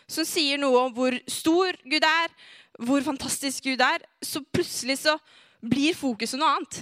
som 0.08 0.26
sier 0.26 0.60
noe 0.60 0.86
om 0.86 0.94
hvor 0.96 1.16
stor 1.28 1.76
Gud 1.84 2.04
er, 2.06 2.32
hvor 2.78 3.02
fantastisk 3.04 3.66
Gud 3.66 3.82
er, 3.82 4.04
så 4.24 4.42
plutselig 4.54 5.00
så 5.02 5.16
blir 5.64 5.96
fokuset 5.96 6.40
noe 6.40 6.56
annet. 6.56 6.80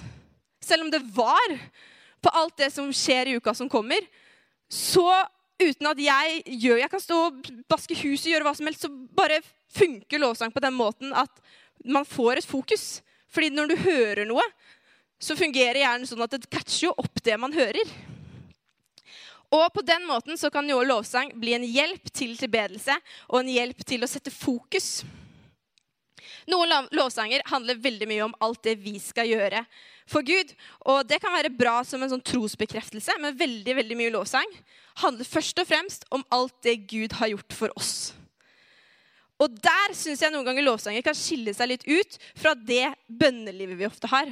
Selv 0.64 0.86
om 0.86 0.92
det 0.92 1.02
var 1.14 1.56
på 2.24 2.32
alt 2.32 2.56
det 2.60 2.70
som 2.72 2.92
skjer 2.94 3.30
i 3.30 3.38
uka 3.38 3.54
som 3.56 3.70
kommer, 3.70 4.04
så 4.70 5.08
uten 5.60 5.86
at 5.86 6.00
jeg 6.00 6.40
gjør 6.64 6.80
Jeg 6.82 6.90
kan 6.90 7.02
stå 7.02 7.18
og 7.28 7.50
baske 7.70 7.96
huset, 8.00 8.30
gjøre 8.32 8.46
hva 8.46 8.54
som 8.56 8.66
helst, 8.66 8.86
så 8.86 8.90
bare 8.90 9.42
funker 9.74 10.22
lovsang 10.22 10.52
på 10.54 10.62
den 10.62 10.74
måten 10.74 11.14
at 11.14 11.30
man 11.84 12.06
får 12.06 12.40
et 12.40 12.48
fokus. 12.48 13.02
Fordi 13.34 13.50
når 13.50 13.72
du 13.72 13.76
hører 13.82 14.28
noe, 14.28 14.44
så 15.18 15.36
fungerer 15.38 15.82
hjernen 15.82 16.08
sånn 16.08 16.22
at 16.24 16.36
det 16.36 16.50
catcher 16.52 16.88
jo 16.88 16.94
opp 17.00 17.22
det 17.24 17.36
man 17.40 17.54
hører. 17.54 17.94
Og 19.54 19.66
på 19.74 19.84
den 19.86 20.06
måten 20.08 20.38
så 20.40 20.50
kan 20.50 20.68
jo 20.68 20.82
lovsang 20.82 21.30
bli 21.38 21.54
en 21.54 21.66
hjelp 21.66 22.10
til 22.14 22.34
tilbedelse 22.38 22.96
og 23.28 23.42
en 23.42 23.52
hjelp 23.52 23.84
til 23.86 24.02
å 24.02 24.10
sette 24.10 24.32
fokus. 24.34 25.04
Noen 26.50 26.88
lovsanger 26.92 27.44
handler 27.48 27.80
veldig 27.80 28.08
mye 28.10 28.24
om 28.26 28.34
alt 28.44 28.64
det 28.66 28.76
vi 28.82 28.98
skal 29.00 29.30
gjøre 29.30 29.62
for 30.10 30.26
Gud. 30.26 30.50
Og 30.90 31.04
det 31.08 31.20
kan 31.22 31.32
være 31.32 31.52
bra 31.54 31.78
som 31.86 32.02
en 32.04 32.12
sånn 32.12 32.24
trosbekreftelse, 32.24 33.16
men 33.20 33.38
veldig, 33.38 33.76
veldig 33.80 34.00
mye 34.00 34.12
lovsang 34.16 34.58
handler 35.00 35.28
først 35.28 35.62
og 35.62 35.70
fremst 35.70 36.04
om 36.14 36.26
alt 36.34 36.54
det 36.66 36.76
Gud 36.90 37.16
har 37.20 37.32
gjort 37.32 37.56
for 37.56 37.80
oss. 37.80 38.12
Og 39.42 39.56
der 39.58 39.94
syns 39.98 40.22
jeg 40.22 40.30
noen 40.32 40.46
ganger 40.46 40.66
lovsanger 40.66 41.02
kan 41.04 41.16
skille 41.18 41.54
seg 41.56 41.72
litt 41.72 41.86
ut 41.88 42.18
fra 42.38 42.54
det 42.54 42.92
bønnelivet 43.08 43.80
vi 43.80 43.88
ofte 43.88 44.10
har. 44.12 44.30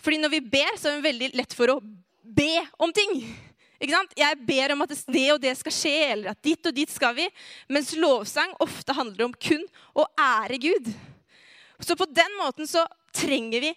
Fordi 0.00 0.18
når 0.18 0.32
vi 0.34 0.40
ber, 0.56 0.72
så 0.78 0.90
er 0.90 0.98
det 0.98 1.06
veldig 1.06 1.30
lett 1.38 1.54
for 1.54 1.76
å 1.76 1.78
be 2.24 2.56
om 2.82 2.92
ting. 2.94 3.20
Ikke 3.80 3.94
sant? 3.94 4.16
Jeg 4.18 4.38
ber 4.44 4.74
om 4.74 4.82
at 4.84 4.92
det 5.08 5.26
og 5.32 5.38
det 5.40 5.54
skal 5.56 5.74
skje, 5.74 5.94
eller 6.12 6.32
at 6.34 6.42
dit 6.44 6.66
og 6.68 6.74
dit 6.76 6.90
skal 6.92 7.14
vi. 7.16 7.28
Mens 7.72 7.94
lovsang 7.96 8.52
ofte 8.60 8.96
handler 8.96 9.28
om 9.28 9.36
kun 9.36 9.62
å 9.96 10.04
ære 10.20 10.58
Gud. 10.60 10.90
Så 11.80 11.96
på 11.96 12.08
den 12.10 12.34
måten 12.40 12.68
så 12.68 12.84
trenger 13.16 13.64
vi 13.64 13.70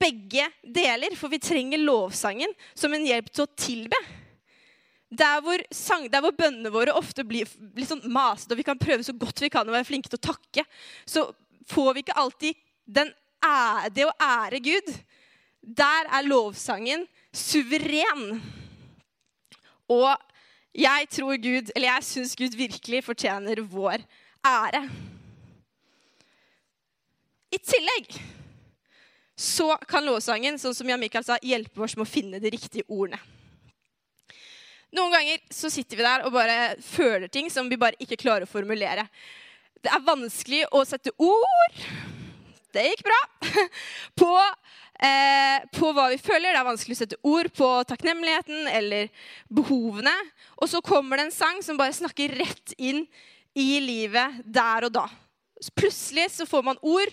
begge 0.00 0.46
deler, 0.62 1.16
for 1.18 1.32
vi 1.32 1.40
trenger 1.42 1.82
lovsangen 1.82 2.52
som 2.78 2.94
en 2.94 3.04
hjelp 3.04 3.28
til 3.32 3.44
å 3.44 3.52
tilbe. 3.58 4.00
Der 5.10 5.40
hvor, 5.42 5.62
sang, 5.74 6.06
der 6.10 6.22
hvor 6.22 6.34
bønnene 6.38 6.70
våre 6.70 6.94
ofte 6.94 7.24
blir 7.26 7.48
litt 7.74 7.88
sånn 7.88 8.04
masete, 8.14 8.54
og 8.54 8.60
vi 8.60 8.66
kan 8.68 8.78
prøve 8.78 9.02
så 9.02 9.14
godt 9.18 9.42
vi 9.42 9.50
kan 9.50 9.66
å 9.66 9.74
være 9.74 9.88
flinke 9.88 10.10
til 10.12 10.20
å 10.20 10.28
takke, 10.30 10.62
så 11.02 11.24
får 11.70 11.96
vi 11.96 12.04
ikke 12.04 12.18
alltid 12.20 12.60
den 12.86 13.10
det 13.96 14.04
å 14.04 14.16
ære 14.20 14.60
Gud. 14.60 14.88
Der 15.60 16.08
er 16.12 16.26
lovsangen 16.26 17.06
suveren. 17.32 18.40
Og 19.90 20.12
jeg 20.76 21.08
tror 21.10 21.38
Gud, 21.40 21.72
eller 21.74 21.88
jeg 21.88 22.06
syns 22.06 22.36
Gud 22.38 22.54
virkelig 22.54 23.02
fortjener 23.06 23.62
vår 23.64 24.04
ære. 24.46 24.84
I 27.50 27.58
tillegg 27.58 28.12
så 29.40 29.72
kan 29.88 30.04
lovsangen, 30.04 30.60
sånn 30.60 30.76
som 30.76 30.88
Jan 30.90 31.00
Mikael 31.00 31.24
sa, 31.26 31.40
hjelpe 31.42 31.82
oss 31.82 31.96
med 31.96 32.04
å 32.04 32.10
finne 32.12 32.38
de 32.42 32.52
riktige 32.52 32.86
ordene. 32.86 33.18
Noen 34.96 35.12
ganger 35.14 35.42
så 35.54 35.70
sitter 35.70 36.00
vi 36.00 36.06
der 36.06 36.24
og 36.26 36.34
bare 36.34 36.74
føler 36.82 37.30
ting 37.30 37.50
som 37.52 37.68
vi 37.70 37.78
bare 37.78 37.98
ikke 38.02 38.18
klarer 38.18 38.46
å 38.46 38.50
formulere. 38.50 39.06
Det 39.80 39.92
er 39.92 40.04
vanskelig 40.04 40.64
å 40.76 40.82
sette 40.84 41.12
ord 41.16 41.84
Det 42.74 42.84
gikk 42.86 43.04
bra. 43.06 43.20
På, 44.20 44.30
eh, 45.02 45.62
på 45.74 45.88
hva 45.96 46.04
vi 46.12 46.18
føler. 46.22 46.52
Det 46.52 46.60
er 46.60 46.68
vanskelig 46.68 46.94
å 46.94 47.00
sette 47.00 47.18
ord 47.26 47.48
på 47.56 47.68
takknemligheten 47.90 48.68
eller 48.70 49.08
behovene. 49.50 50.12
Og 50.60 50.70
så 50.70 50.82
kommer 50.84 51.18
det 51.18 51.24
en 51.26 51.34
sang 51.34 51.58
som 51.66 51.80
bare 51.80 51.96
snakker 51.96 52.36
rett 52.38 52.74
inn 52.78 53.02
i 53.58 53.80
livet 53.82 54.38
der 54.46 54.86
og 54.86 54.94
da. 54.94 55.08
Plutselig 55.74 56.28
så 56.36 56.46
får 56.46 56.68
man 56.68 56.78
ord 56.86 57.10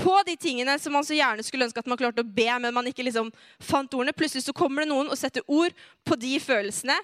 på 0.00 0.14
de 0.26 0.34
tingene 0.40 0.74
som 0.82 0.94
man 0.94 1.06
så 1.06 1.16
gjerne 1.16 1.44
skulle 1.46 1.68
ønske 1.68 1.82
at 1.82 1.88
man 1.90 1.98
klarte 2.00 2.24
å 2.24 2.34
be, 2.36 2.48
men 2.60 2.74
man 2.74 2.88
ikke 2.90 3.06
liksom 3.06 3.30
fant 3.62 3.94
ordene. 3.94 4.14
Plutselig 4.16 4.46
så 4.46 4.56
kommer 4.56 4.82
det 4.82 4.90
noen 4.90 5.10
og 5.12 5.18
setter 5.18 5.44
ord 5.46 5.74
på 6.06 6.18
de 6.18 6.34
følelsene. 6.42 6.96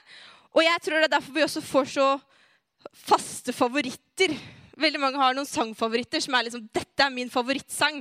Og 0.50 0.64
jeg 0.66 0.82
tror 0.82 0.98
det 0.98 1.08
er 1.08 1.14
derfor 1.14 1.36
vi 1.36 1.46
også 1.46 1.62
får 1.62 1.92
så 1.94 2.08
faste 3.06 3.54
favoritter. 3.54 4.34
Veldig 4.80 5.00
mange 5.02 5.20
har 5.20 5.36
noen 5.36 5.48
sangfavoritter 5.48 6.22
som 6.24 6.34
er 6.34 6.46
liksom, 6.48 6.64
dette 6.74 7.04
er 7.04 7.12
min 7.14 7.30
favorittsang. 7.30 8.00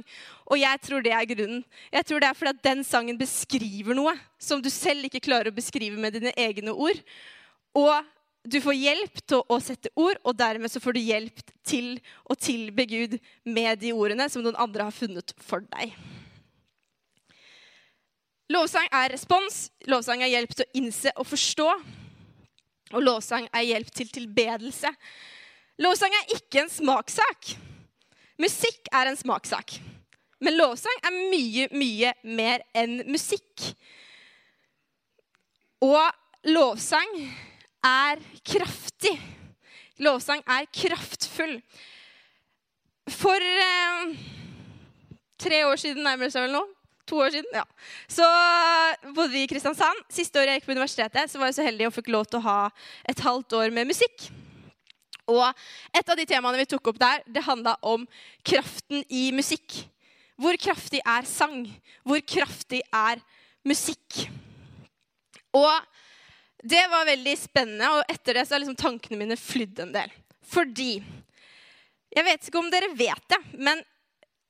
Og 0.49 0.57
jeg 0.61 0.81
tror 0.85 1.03
det 1.05 1.13
er 1.13 1.27
grunnen. 1.29 1.65
Jeg 1.93 2.07
tror 2.07 2.23
det 2.23 2.29
er 2.29 2.39
fordi 2.39 2.55
at 2.55 2.63
den 2.71 2.85
sangen 2.87 3.19
beskriver 3.19 3.97
noe 3.97 4.15
som 4.41 4.63
du 4.63 4.71
selv 4.73 5.05
ikke 5.05 5.21
klarer 5.27 5.51
å 5.51 5.57
beskrive 5.57 5.99
med 5.99 6.17
dine 6.17 6.33
egne 6.39 6.73
ord. 6.73 7.01
Og 7.77 7.93
du 8.47 8.61
får 8.63 8.77
hjelp 8.77 9.19
til 9.27 9.41
å 9.51 9.57
sette 9.61 9.91
ord, 9.99 10.19
og 10.23 10.37
dermed 10.39 10.71
så 10.71 10.79
får 10.79 10.95
du 10.95 11.01
hjelp 11.03 11.41
til 11.67 11.97
å 12.23 12.37
tilbe 12.39 12.85
Gud 12.87 13.17
med 13.43 13.81
de 13.81 13.91
ordene 13.93 14.29
som 14.31 14.43
noen 14.45 14.57
andre 14.59 14.87
har 14.87 14.95
funnet 14.95 15.33
for 15.43 15.65
deg. 15.75 15.91
Lovsang 18.49 18.87
er 18.95 19.11
respons, 19.13 19.67
lovsang 19.85 20.23
er 20.25 20.31
hjelp 20.31 20.55
til 20.55 20.65
å 20.65 20.77
innse 20.79 21.11
og 21.19 21.27
forstå. 21.29 21.67
Og 22.95 23.03
lovsang 23.03 23.45
er 23.53 23.67
hjelp 23.67 23.91
til 23.93 24.09
tilbedelse. 24.09 24.89
Lovsang 25.83 26.15
er 26.17 26.33
ikke 26.39 26.63
en 26.63 26.71
smakssak. 26.73 27.51
Musikk 28.41 28.89
er 28.95 29.11
en 29.11 29.19
smakssak. 29.19 29.75
Men 30.41 30.55
lovsang 30.57 31.03
er 31.03 31.19
mye, 31.29 31.67
mye 31.75 32.15
mer 32.23 32.63
enn 32.73 33.03
musikk. 33.11 33.67
Og 35.85 36.49
lovsang 36.49 37.13
er 37.85 38.19
kraftig. 38.45 39.15
Lovsang 39.99 40.43
er 40.47 40.67
kraftfull. 40.73 41.57
For 43.09 43.41
eh, 43.41 44.11
tre 45.39 45.63
år 45.67 45.79
siden, 45.81 46.03
nærmer 46.05 46.27
det 46.27 46.35
seg 46.35 46.45
vel 46.45 46.55
nå, 46.57 46.65
to 47.09 47.21
år 47.23 47.33
siden, 47.33 47.55
ja. 47.57 47.63
så 48.11 48.25
bodde 49.15 49.33
vi 49.33 49.43
i 49.43 49.49
Kristiansand. 49.49 50.03
Siste 50.13 50.39
året 50.39 50.53
jeg 50.53 50.61
gikk 50.61 50.69
på 50.69 50.75
universitetet, 50.77 51.31
så 51.31 51.41
var 51.41 51.49
jeg 51.49 51.57
så 51.57 51.65
heldig 51.65 51.87
og 51.89 51.95
fikk 51.95 52.11
lov 52.13 52.27
til 52.29 52.41
å 52.41 52.45
ha 52.45 52.59
et 53.09 53.23
halvt 53.25 53.57
år 53.59 53.73
med 53.73 53.89
musikk. 53.89 54.29
Og 55.29 55.45
et 55.93 56.09
av 56.09 56.17
de 56.17 56.25
temaene 56.29 56.59
vi 56.61 56.69
tok 56.69 56.91
opp 56.91 56.99
der, 57.01 57.23
det 57.29 57.45
handla 57.45 57.75
om 57.85 58.05
kraften 58.45 59.03
i 59.09 59.29
musikk. 59.35 59.83
Hvor 60.39 60.57
kraftig 60.61 61.01
er 61.03 61.27
sang? 61.27 61.65
Hvor 62.07 62.21
kraftig 62.23 62.81
er 62.95 63.21
musikk? 63.67 64.23
Og 65.53 65.73
det 66.63 66.81
var 66.91 67.07
veldig 67.07 67.35
spennende, 67.39 67.91
og 67.93 68.11
etter 68.11 68.35
det 68.35 68.45
så 68.47 68.55
har 68.55 68.63
liksom 68.63 68.79
tankene 68.79 69.19
mine 69.21 69.37
flydd 69.39 69.85
en 69.85 69.95
del. 69.95 70.13
Fordi 70.49 70.99
Jeg 72.09 72.25
vet 72.25 72.47
ikke 72.47 72.57
om 72.57 72.71
dere 72.73 72.87
vet 72.97 73.25
det, 73.29 73.37
men 73.61 73.83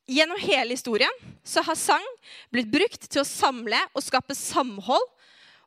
gjennom 0.08 0.40
hele 0.40 0.72
historien 0.72 1.12
så 1.44 1.60
har 1.66 1.76
sang 1.76 2.06
blitt 2.54 2.70
brukt 2.72 3.04
til 3.04 3.20
å 3.20 3.28
samle 3.28 3.82
og 3.92 4.06
skape 4.06 4.36
samhold. 4.38 5.04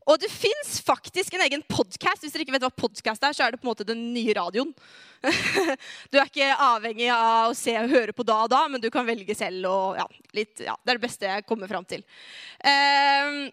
Og 0.08 0.18
det 0.18 0.30
fins 0.32 0.78
faktisk 0.82 1.36
en 1.36 1.44
egen 1.44 1.62
podkast. 1.68 2.24
Hvis 2.24 2.32
dere 2.34 2.46
ikke 2.46 2.54
vet 2.56 2.64
hva 2.64 2.72
podkast 2.74 3.22
er, 3.22 3.36
så 3.36 3.44
er 3.44 3.52
det 3.52 3.60
på 3.60 3.68
en 3.68 3.70
måte 3.70 3.86
den 3.86 4.00
nye 4.14 4.34
radioen. 4.38 4.72
Du 6.10 6.18
er 6.18 6.26
ikke 6.26 6.48
avhengig 6.56 7.10
av 7.14 7.52
å 7.52 7.56
se 7.56 7.76
og 7.78 7.92
høre 7.92 8.14
på 8.16 8.26
da 8.26 8.40
og 8.46 8.50
da, 8.50 8.64
men 8.72 8.82
du 8.82 8.88
kan 8.90 9.06
velge 9.06 9.36
selv. 9.38 9.68
Og, 9.68 10.00
ja, 10.00 10.08
litt, 10.34 10.64
ja, 10.64 10.74
det 10.80 10.94
er 10.94 10.98
det 10.98 11.04
beste 11.04 11.28
jeg 11.28 11.46
kommer 11.46 11.70
fram 11.70 11.86
til. 11.86 12.02
Um, 12.64 13.52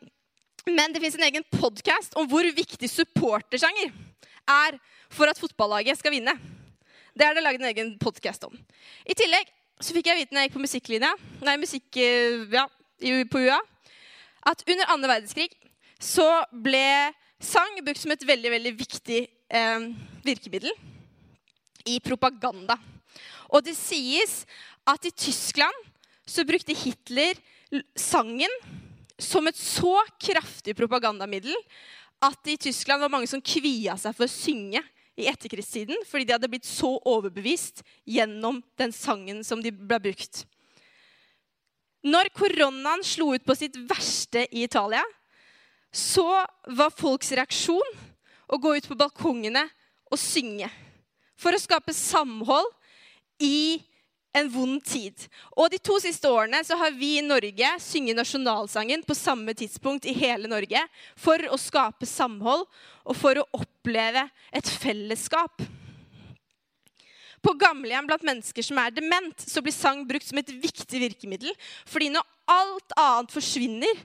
men 0.74 0.94
det 0.94 1.02
fins 1.04 1.18
en 1.18 1.28
egen 1.28 1.46
podkast 1.54 2.16
om 2.20 2.28
hvor 2.30 2.46
viktig 2.56 2.90
supportersanger 2.92 3.92
er 4.50 4.80
for 5.14 5.30
at 5.30 5.40
fotballaget 5.42 6.00
skal 6.00 6.14
vinne. 6.14 6.34
Det 7.18 7.26
er 7.26 7.36
det 7.36 7.44
laget 7.44 7.64
en 7.64 7.70
egen 7.72 7.96
podkast 8.02 8.46
om. 8.48 8.54
I 9.06 9.16
tillegg 9.18 9.50
så 9.80 9.96
fikk 9.96 10.10
jeg 10.10 10.20
vite 10.20 10.36
når 10.36 10.44
jeg 10.44 10.50
gikk 10.50 10.58
på 10.58 10.66
musikklinja, 10.66 11.10
nei, 11.46 11.56
musikk, 11.60 11.88
eh, 12.00 12.46
ja, 12.52 12.66
på 13.00 13.42
UiA, 13.42 13.60
at 14.52 14.64
under 14.68 14.94
andre 14.94 15.12
verdenskrig 15.14 15.50
så 16.00 16.28
ble 16.52 17.12
sang 17.40 17.80
brukt 17.84 18.02
som 18.02 18.12
et 18.12 18.26
veldig 18.28 18.52
veldig 18.52 18.74
viktig 18.80 19.20
eh, 19.26 19.88
virkemiddel 20.26 20.72
i 21.88 22.00
propaganda. 22.04 22.76
Og 23.50 23.64
det 23.66 23.76
sies 23.80 24.44
at 24.88 25.06
i 25.08 25.16
Tyskland 25.16 25.88
så 26.30 26.46
brukte 26.46 26.76
Hitler 26.78 27.40
sangen 27.98 28.52
som 29.20 29.48
et 29.50 29.58
så 29.60 29.98
kraftig 30.22 30.76
propagandamiddel 30.80 31.56
at 32.24 32.50
i 32.52 32.58
Tyskland 32.60 33.04
var 33.04 33.12
mange 33.12 33.30
som 33.32 33.44
kvia 33.44 33.96
seg 34.00 34.16
for 34.16 34.28
å 34.28 34.32
synge 34.32 34.82
i 35.20 35.28
etterkrigstiden 35.28 36.06
fordi 36.08 36.28
de 36.28 36.36
hadde 36.36 36.50
blitt 36.52 36.68
så 36.68 36.94
overbevist 37.08 37.84
gjennom 38.08 38.62
den 38.80 38.96
sangen 38.96 39.44
som 39.48 39.64
de 39.64 39.72
ble 39.76 40.00
brukt. 40.10 40.46
Når 42.08 42.32
koronaen 42.32 43.04
slo 43.04 43.34
ut 43.36 43.44
på 43.44 43.56
sitt 43.60 43.76
verste 43.90 44.46
i 44.56 44.64
Italia, 44.64 45.04
så 45.92 46.46
var 46.70 46.96
folks 46.96 47.34
reaksjon 47.36 47.98
å 48.48 48.60
gå 48.62 48.78
ut 48.78 48.88
på 48.88 48.98
balkongene 49.00 49.66
og 50.10 50.20
synge. 50.22 50.70
For 51.40 51.56
å 51.56 51.62
skape 51.62 51.96
samhold 51.96 52.72
i 53.44 53.80
en 54.34 54.50
vond 54.52 54.84
tid. 54.86 55.26
Og 55.58 55.72
De 55.74 55.80
to 55.82 55.98
siste 56.02 56.30
årene 56.30 56.62
så 56.66 56.78
har 56.80 56.94
vi 56.96 57.16
i 57.18 57.26
Norge 57.26 57.72
synget 57.82 58.18
nasjonalsangen 58.20 59.04
på 59.08 59.18
samme 59.18 59.56
tidspunkt 59.58 60.06
i 60.10 60.16
hele 60.18 60.50
Norge 60.52 60.84
for 61.18 61.42
å 61.50 61.58
skape 61.60 62.08
samhold 62.10 62.68
og 63.06 63.18
for 63.18 63.42
å 63.42 63.48
oppleve 63.58 64.28
et 64.54 64.70
fellesskap. 64.70 65.64
På 67.40 67.56
gamlehjem 67.56 68.10
blant 68.10 68.26
mennesker 68.28 68.66
som 68.66 68.82
er 68.82 68.92
dement, 68.92 69.40
så 69.40 69.64
blir 69.64 69.74
sang 69.74 70.04
brukt 70.08 70.28
som 70.28 70.42
et 70.42 70.52
viktig 70.52 71.00
virkemiddel. 71.06 71.54
Fordi 71.88 72.10
når 72.12 72.28
alt 72.52 72.96
annet 73.00 73.32
forsvinner, 73.32 74.04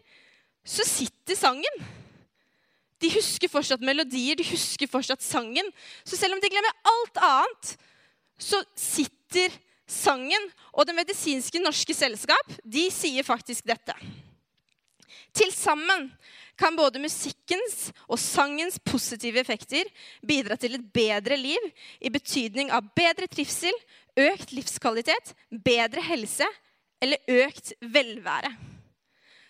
så 0.64 0.86
sitter 0.86 1.36
sangen. 1.36 1.82
De 3.02 3.10
husker 3.12 3.50
fortsatt 3.50 3.82
melodier, 3.84 4.38
de 4.38 4.46
husker 4.46 4.88
fortsatt 4.88 5.20
sangen. 5.20 5.66
Så 6.06 6.16
selv 6.16 6.38
om 6.38 6.40
de 6.40 6.48
glemmer 6.52 6.78
alt 6.94 7.20
annet, 7.26 7.74
så 8.38 8.62
sitter 8.78 9.50
sangen. 9.50 9.60
Og 10.74 10.86
Det 10.86 10.96
medisinske 10.96 11.62
norske 11.62 11.94
selskap 11.94 12.54
de 12.64 12.88
sier 12.92 13.26
faktisk 13.26 13.66
dette. 13.68 13.94
Til 15.34 15.50
sammen 15.54 16.10
kan 16.58 16.76
både 16.78 17.02
musikkens 17.02 17.90
og 18.06 18.18
sangens 18.22 18.78
positive 18.78 19.40
effekter 19.42 19.88
bidra 20.26 20.56
til 20.60 20.76
et 20.76 20.84
bedre 20.94 21.38
liv 21.38 21.70
i 21.98 22.12
betydning 22.14 22.70
av 22.70 22.86
bedre 22.94 23.26
trivsel, 23.30 23.74
økt 24.14 24.54
livskvalitet, 24.54 25.34
bedre 25.50 26.04
helse 26.06 26.46
eller 27.02 27.18
økt 27.26 27.74
velvære. 27.82 28.52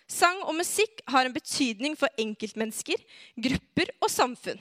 Sang 0.09 0.41
og 0.45 0.57
musikk 0.57 1.01
har 1.09 1.25
en 1.25 1.33
betydning 1.33 1.95
for 1.97 2.09
enkeltmennesker, 2.21 2.97
grupper 3.37 3.93
og 4.01 4.11
samfunn. 4.13 4.59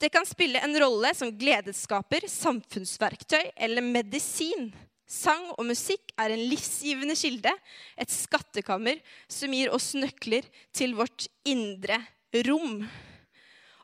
Det 0.00 0.08
kan 0.08 0.24
spille 0.24 0.60
en 0.64 0.78
rolle 0.80 1.10
som 1.14 1.28
gledesskaper, 1.36 2.24
samfunnsverktøy 2.24 3.50
eller 3.56 3.84
medisin. 3.84 4.70
Sang 5.04 5.50
og 5.58 5.66
musikk 5.68 6.14
er 6.16 6.32
en 6.32 6.44
livsgivende 6.48 7.16
kilde, 7.18 7.52
et 8.00 8.12
skattekammer 8.14 9.02
som 9.28 9.52
gir 9.52 9.74
oss 9.76 9.90
nøkler 9.98 10.46
til 10.72 10.94
vårt 10.96 11.26
indre 11.44 11.98
rom. 12.46 12.80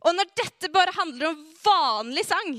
Og 0.07 0.17
når 0.17 0.33
dette 0.41 0.73
bare 0.73 0.95
handler 0.97 1.35
om 1.35 1.45
vanlig 1.67 2.25
sang, 2.25 2.53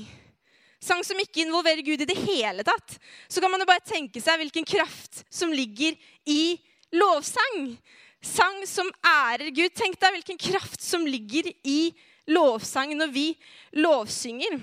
sang 0.78 1.02
som 1.02 1.18
ikke 1.18 1.42
involverer 1.42 1.82
Gud 1.82 2.04
i 2.04 2.10
det 2.12 2.18
hele 2.28 2.62
tatt, 2.62 2.98
så 3.26 3.42
kan 3.42 3.50
man 3.50 3.64
jo 3.64 3.70
bare 3.72 3.88
tenke 3.88 4.22
seg 4.22 4.38
hvilken 4.38 4.68
kraft 4.68 5.24
som 5.34 5.50
ligger 5.50 5.98
i 6.30 6.60
lovsang. 6.94 7.72
Sang 8.24 8.62
som 8.66 8.88
ærer 9.04 9.52
Gud. 9.54 9.70
Tenk 9.76 9.98
deg 10.00 10.16
hvilken 10.18 10.40
kraft 10.40 10.82
som 10.82 11.06
ligger 11.06 11.50
i 11.62 11.92
lovsang 12.28 12.96
når 12.98 13.12
vi 13.14 13.26
lovsynger. 13.78 14.58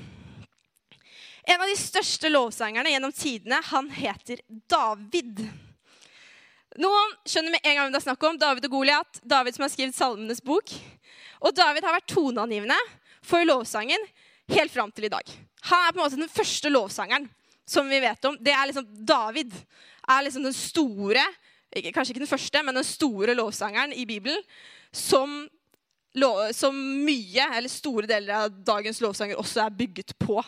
En 1.45 1.62
av 1.62 1.69
de 1.69 1.77
største 1.77 2.29
lovsangerne 2.31 2.89
gjennom 2.89 3.13
tidene, 3.13 3.62
han 3.69 3.89
heter 3.93 4.41
David. 4.71 5.45
Noen 6.81 7.13
skjønner 7.24 7.53
med 7.53 7.63
en 7.63 7.77
gang 7.77 7.85
hvem 7.85 7.93
det 7.93 8.01
er 8.01 8.07
snakk 8.09 8.25
om. 8.27 8.39
David 8.41 8.67
og 8.67 8.75
Goliat. 8.75 9.19
David 9.24 9.55
som 9.55 9.63
har 9.63 9.71
skrevet 9.71 9.95
Salmenes 9.95 10.43
bok. 10.43 10.74
Og 11.45 11.55
David 11.55 11.85
har 11.85 11.95
vært 11.95 12.12
toneangivende 12.12 12.77
for 13.25 13.46
lovsangen 13.48 14.01
helt 14.51 14.74
fram 14.74 14.91
til 14.91 15.07
i 15.07 15.13
dag. 15.13 15.29
Han 15.70 15.85
er 15.85 15.94
på 15.94 16.00
en 16.00 16.03
måte 16.03 16.20
den 16.20 16.33
første 16.33 16.72
lovsangeren 16.74 17.29
som 17.65 17.87
vi 17.89 18.01
vet 18.03 18.27
om. 18.27 18.35
Det 18.41 18.53
er 18.53 18.68
liksom 18.70 18.89
David 19.05 19.53
er 20.05 20.25
liksom 20.25 20.46
den 20.46 20.53
store 20.57 21.24
Kanskje 21.75 22.14
ikke 22.14 22.24
den 22.24 22.31
første, 22.31 22.64
men 22.64 22.77
den 22.77 22.88
store 22.88 23.35
lovsangeren 23.35 23.94
i 23.94 24.05
Bibelen 24.07 24.40
som, 24.96 25.42
som 26.55 26.75
mye, 26.75 27.50
eller 27.57 27.72
store 27.72 28.07
deler 28.07 28.46
av 28.46 28.61
dagens 28.68 29.01
lovsanger 29.03 29.40
også 29.42 29.66
er 29.66 29.75
bygget 29.75 30.16
på. 30.22 30.40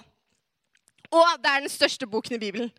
Og 1.11 1.41
det 1.43 1.51
er 1.51 1.65
den 1.65 1.71
største 1.71 2.07
boken 2.07 2.37
i 2.37 2.39
Bibelen. 2.39 2.71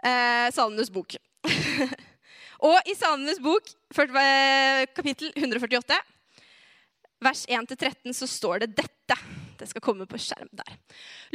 Eh, 0.00 0.48
Salmenes 0.52 0.92
bok. 0.92 1.16
og 2.70 2.88
i 2.88 2.96
Salmenes 2.96 3.40
bok, 3.44 3.68
eh, 3.98 4.86
kapittel 4.96 5.32
148, 5.36 6.00
vers 7.20 7.44
1-13, 7.44 8.12
så 8.16 8.28
står 8.28 8.64
det 8.64 8.72
dette. 8.80 9.20
Det 9.60 9.68
skal 9.68 9.84
komme 9.84 10.06
på 10.08 10.18
skjerm 10.20 10.48
der. 10.56 10.76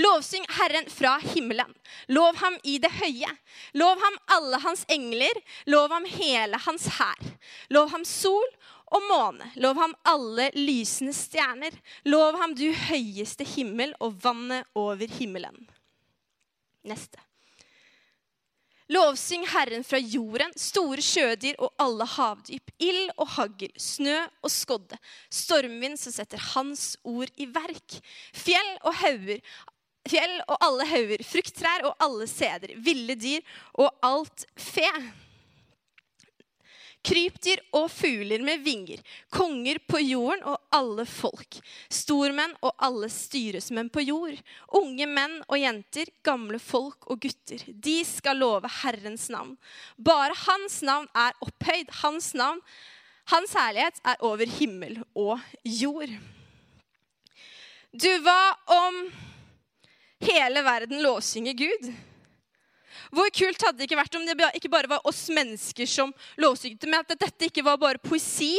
Lovsyng 0.02 0.46
Herren 0.58 0.90
fra 0.90 1.16
himmelen. 1.22 1.74
Lov 2.10 2.40
ham 2.42 2.58
i 2.64 2.80
det 2.82 2.90
høye. 2.98 3.30
Lov 3.78 4.02
ham 4.02 4.18
alle 4.38 4.60
hans 4.64 4.86
engler. 4.90 5.42
Lov 5.70 5.94
ham 5.94 6.08
hele 6.10 6.60
hans 6.66 6.88
hær. 6.98 7.30
Lov 7.70 7.94
ham 7.94 8.06
sol 8.10 8.50
og 8.96 9.06
måne. 9.10 9.52
Lov 9.62 9.78
ham 9.82 9.94
alle 10.10 10.50
lysende 10.58 11.14
stjerner. 11.14 11.78
Lov 12.10 12.40
ham 12.42 12.58
du 12.58 12.68
høyeste 12.88 13.46
himmel 13.56 13.94
og 14.00 14.18
vannet 14.26 14.66
over 14.74 15.06
himmelen. 15.20 15.68
Neste. 16.86 17.22
Lovsyng 18.94 19.48
Herren 19.50 19.84
fra 19.84 19.98
jorden, 19.98 20.52
store 20.60 21.02
sjødyr 21.02 21.58
og 21.58 21.72
alle 21.82 22.06
havdyp, 22.06 22.70
ild 22.78 23.10
og 23.18 23.32
hagl, 23.34 23.72
snø 23.82 24.20
og 24.46 24.52
skodde, 24.54 25.00
stormvind 25.34 25.98
som 25.98 26.14
setter 26.14 26.42
Hans 26.54 26.92
ord 27.02 27.32
i 27.42 27.48
verk, 27.50 27.98
fjell 28.38 28.72
og 28.86 28.94
hauger, 29.02 29.42
fjell 30.06 30.36
og 30.46 30.60
alle 30.68 30.86
hauger, 30.92 31.26
frukttrær 31.26 31.88
og 31.90 31.96
alle 32.06 32.30
seder, 32.30 32.78
ville 32.86 33.18
dyr 33.18 33.42
og 33.74 33.90
alt 34.06 34.46
fe 34.54 34.86
krypdyr 37.06 37.62
og 37.76 37.88
fugler 37.94 38.42
med 38.46 38.64
vinger, 38.66 39.02
konger 39.34 39.80
på 39.88 40.02
jorden 40.02 40.42
og 40.50 40.58
alle 40.74 41.06
folk, 41.10 41.60
stormenn 41.94 42.56
og 42.66 42.74
alle 42.84 43.10
styresmenn 43.14 43.92
på 43.94 44.04
jord, 44.06 44.40
unge 44.80 45.08
menn 45.10 45.38
og 45.46 45.60
jenter, 45.62 46.10
gamle 46.26 46.60
folk 46.62 47.10
og 47.12 47.22
gutter. 47.26 47.62
De 47.70 48.00
skal 48.08 48.42
love 48.42 48.70
Herrens 48.82 49.28
navn. 49.34 49.56
Bare 49.98 50.36
Hans 50.46 50.82
navn 50.86 51.08
er 51.16 51.38
opphøyd. 51.46 51.94
Hans 52.02 52.34
navn, 52.38 52.62
Hans 53.32 53.56
herlighet 53.58 54.02
er 54.06 54.20
over 54.22 54.46
himmel 54.60 55.00
og 55.18 55.40
jord. 55.66 56.12
Du, 57.96 58.10
hva 58.22 58.54
om 58.70 59.00
hele 60.26 60.62
verden 60.66 61.02
lovsynger 61.02 61.58
Gud? 61.58 61.90
Hvor 63.16 63.32
kult 63.32 63.64
hadde 63.64 63.80
det 63.80 63.88
ikke 63.88 64.00
vært 64.00 64.18
om 64.18 64.26
det 64.28 64.52
ikke 64.60 64.72
bare 64.72 64.92
var 64.92 65.06
oss 65.08 65.26
mennesker 65.32 65.88
som 65.88 66.12
lovsykte, 66.42 66.90
men 66.90 67.00
at 67.00 67.16
dette 67.16 67.48
ikke 67.48 67.64
var 67.64 67.80
bare 67.80 68.02
poesi, 68.04 68.58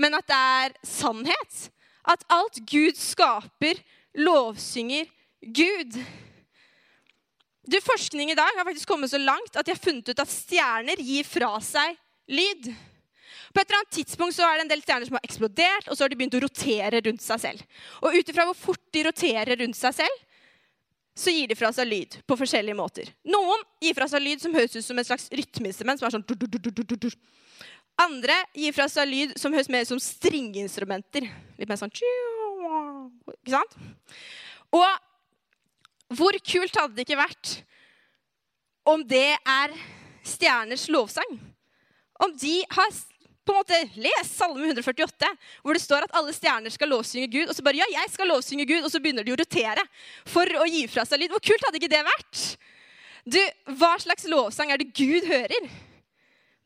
men 0.00 0.16
at 0.16 0.28
det 0.30 0.38
er 0.38 0.76
sannhet? 0.86 1.66
At 2.08 2.24
alt 2.32 2.62
Gud 2.66 2.96
skaper, 2.98 3.78
lovsynger 4.16 5.10
Gud. 5.42 5.98
Du, 7.68 7.76
Forskning 7.84 8.32
i 8.32 8.38
dag 8.38 8.56
har 8.56 8.66
faktisk 8.66 8.88
kommet 8.88 9.12
så 9.12 9.20
langt 9.20 9.54
at 9.54 9.66
de 9.66 9.74
har 9.74 9.82
funnet 9.82 10.08
ut 10.08 10.24
at 10.24 10.32
stjerner 10.32 10.98
gir 11.02 11.28
fra 11.28 11.52
seg 11.62 11.94
lyd. 12.32 12.72
På 13.52 13.60
et 13.60 13.68
eller 13.68 13.82
annet 13.82 13.94
tidspunkt 13.98 14.34
så 14.34 14.48
er 14.48 14.56
det 14.56 14.64
en 14.64 14.72
del 14.72 14.82
stjerner 14.82 15.08
som 15.08 15.18
har 15.18 15.28
eksplodert, 15.28 15.88
og 15.88 15.96
så 15.96 16.04
har 16.04 16.10
de 16.12 16.16
begynt 16.18 16.36
å 16.38 16.42
rotere 16.46 17.02
rundt 17.04 17.22
seg 17.22 17.42
selv. 17.42 17.80
Og 18.00 18.16
ut 18.16 18.30
ifra 18.32 18.46
hvor 18.48 18.56
fort 18.56 18.84
de 18.96 19.04
roterer 19.04 19.58
rundt 19.60 19.78
seg 19.78 20.00
selv, 20.00 20.22
så 21.14 21.32
gir 21.32 21.48
de 21.50 21.56
fra 21.58 21.68
seg 21.76 21.88
lyd 21.88 22.16
på 22.28 22.36
forskjellige 22.40 22.76
måter. 22.76 23.10
Noen 23.28 23.60
gir 23.82 23.96
fra 23.96 24.08
seg 24.08 24.22
lyd 24.24 24.40
som 24.40 24.54
høres 24.56 24.76
ut 24.78 24.86
som 24.86 24.98
et 24.98 25.08
slags 25.08 25.28
rytmeinstrument. 25.32 26.00
som 26.00 26.08
er 26.08 26.14
sånn... 26.14 27.16
Andre 28.00 28.38
gir 28.56 28.72
fra 28.72 28.88
seg 28.88 29.10
lyd 29.10 29.34
som 29.40 29.52
høres 29.52 29.68
mer 29.68 29.84
ut 29.84 29.92
som 29.92 30.00
stringinstrumenter. 30.00 31.28
Litt 31.60 31.68
mer 31.68 31.80
sånn 31.80 31.92
Ikke 31.92 33.52
sant? 33.52 33.76
Og 34.72 36.16
hvor 36.16 36.36
kult 36.44 36.76
hadde 36.80 36.96
det 36.96 37.04
ikke 37.06 37.20
vært 37.20 37.58
om 38.88 39.04
det 39.06 39.36
er 39.36 39.76
stjerners 40.26 40.88
lovsang? 40.92 41.36
Om 42.22 42.36
de 42.40 42.60
har 42.72 42.92
på 43.42 43.52
en 43.52 43.58
måte 43.58 43.78
Les 43.98 44.28
Salme 44.30 44.62
148, 44.68 45.30
hvor 45.64 45.74
det 45.74 45.82
står 45.82 46.06
at 46.06 46.14
alle 46.18 46.34
stjerner 46.34 46.70
skal 46.70 46.92
lovsynge 46.92 47.30
Gud. 47.32 47.48
Og 47.48 47.56
så 47.56 47.64
bare 47.66 47.80
ja, 47.80 47.88
jeg 47.90 48.12
skal 48.12 48.30
lovsynge 48.30 48.66
Gud, 48.68 48.84
og 48.84 48.92
så 48.92 49.00
begynner 49.02 49.26
de 49.26 49.34
å 49.34 49.38
rotere 49.40 49.82
for 50.30 50.46
å 50.60 50.66
gi 50.70 50.84
fra 50.90 51.04
seg 51.08 51.22
lyd. 51.22 51.34
Hvor 51.34 51.42
kult 51.42 51.66
hadde 51.66 51.80
ikke 51.80 51.90
det 51.92 52.04
vært? 52.06 52.44
Du, 53.22 53.40
Hva 53.78 53.96
slags 54.02 54.28
lovsang 54.30 54.70
er 54.74 54.82
det 54.82 54.92
Gud 54.94 55.26
hører 55.30 55.68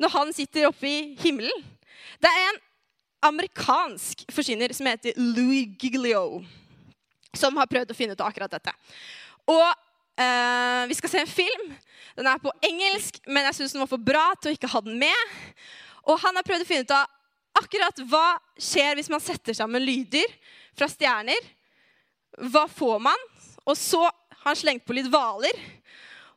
når 0.00 0.12
han 0.12 0.36
sitter 0.36 0.68
oppe 0.68 0.88
i 0.88 1.00
himmelen? 1.22 1.64
Det 2.20 2.28
er 2.28 2.50
en 2.50 2.60
amerikansk 3.30 4.26
forsyner 4.32 4.72
som 4.76 4.88
heter 4.88 5.16
Louis 5.16 5.72
Giglio, 5.80 6.42
som 7.36 7.56
har 7.60 7.68
prøvd 7.68 7.92
å 7.92 7.96
finne 7.96 8.16
ut 8.16 8.20
av 8.20 8.30
akkurat 8.30 8.52
dette. 8.52 8.76
Og 9.48 9.66
Uh, 10.16 10.88
vi 10.88 10.94
skal 10.96 11.10
se 11.12 11.20
en 11.20 11.28
film. 11.28 11.72
Den 12.16 12.26
er 12.26 12.38
på 12.40 12.48
engelsk, 12.64 13.18
men 13.28 13.44
jeg 13.44 13.58
syns 13.58 13.74
den 13.74 13.82
var 13.82 13.90
for 13.90 14.00
bra 14.00 14.30
til 14.40 14.48
å 14.48 14.56
ikke 14.56 14.70
ha 14.72 14.80
den 14.86 14.96
med. 14.96 15.34
Og 16.07 16.21
han 16.23 16.38
har 16.38 16.47
prøvd 16.47 16.64
å 16.64 16.69
finne 16.69 16.87
ut 16.87 16.95
av 16.95 17.12
akkurat 17.57 18.03
hva 18.11 18.37
skjer 18.61 18.99
hvis 18.99 19.11
man 19.12 19.23
setter 19.23 19.57
sammen 19.57 19.85
lyder 19.85 20.31
fra 20.77 20.88
stjerner. 20.90 21.49
Hva 22.53 22.66
får 22.69 23.01
man? 23.09 23.27
Og 23.66 23.75
så 23.79 24.03
har 24.05 24.51
han 24.51 24.59
slengt 24.59 24.87
på 24.87 24.95
litt 24.97 25.09
hvaler. 25.11 25.57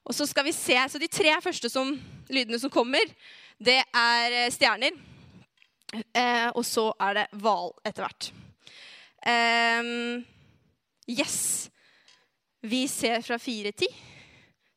Og 0.07 0.15
så 0.15 0.25
skal 0.25 0.47
vi 0.47 0.55
se, 0.55 0.77
så 0.89 0.97
De 0.97 1.07
tre 1.11 1.35
første 1.43 1.69
som, 1.69 1.91
lydene 2.29 2.59
som 2.61 2.71
kommer, 2.73 3.03
det 3.59 3.81
er 3.83 4.37
eh, 4.45 4.51
stjerner. 4.53 4.95
Eh, 5.93 6.47
og 6.53 6.63
så 6.65 6.89
er 7.01 7.17
det 7.17 7.25
hval 7.41 7.73
etter 7.85 8.05
hvert. 8.05 8.29
Eh, 9.27 9.91
yes. 11.11 11.69
Vi 12.61 12.85
ser 12.91 13.21
fra 13.25 13.37
fire 13.41 13.71
til. 13.75 13.91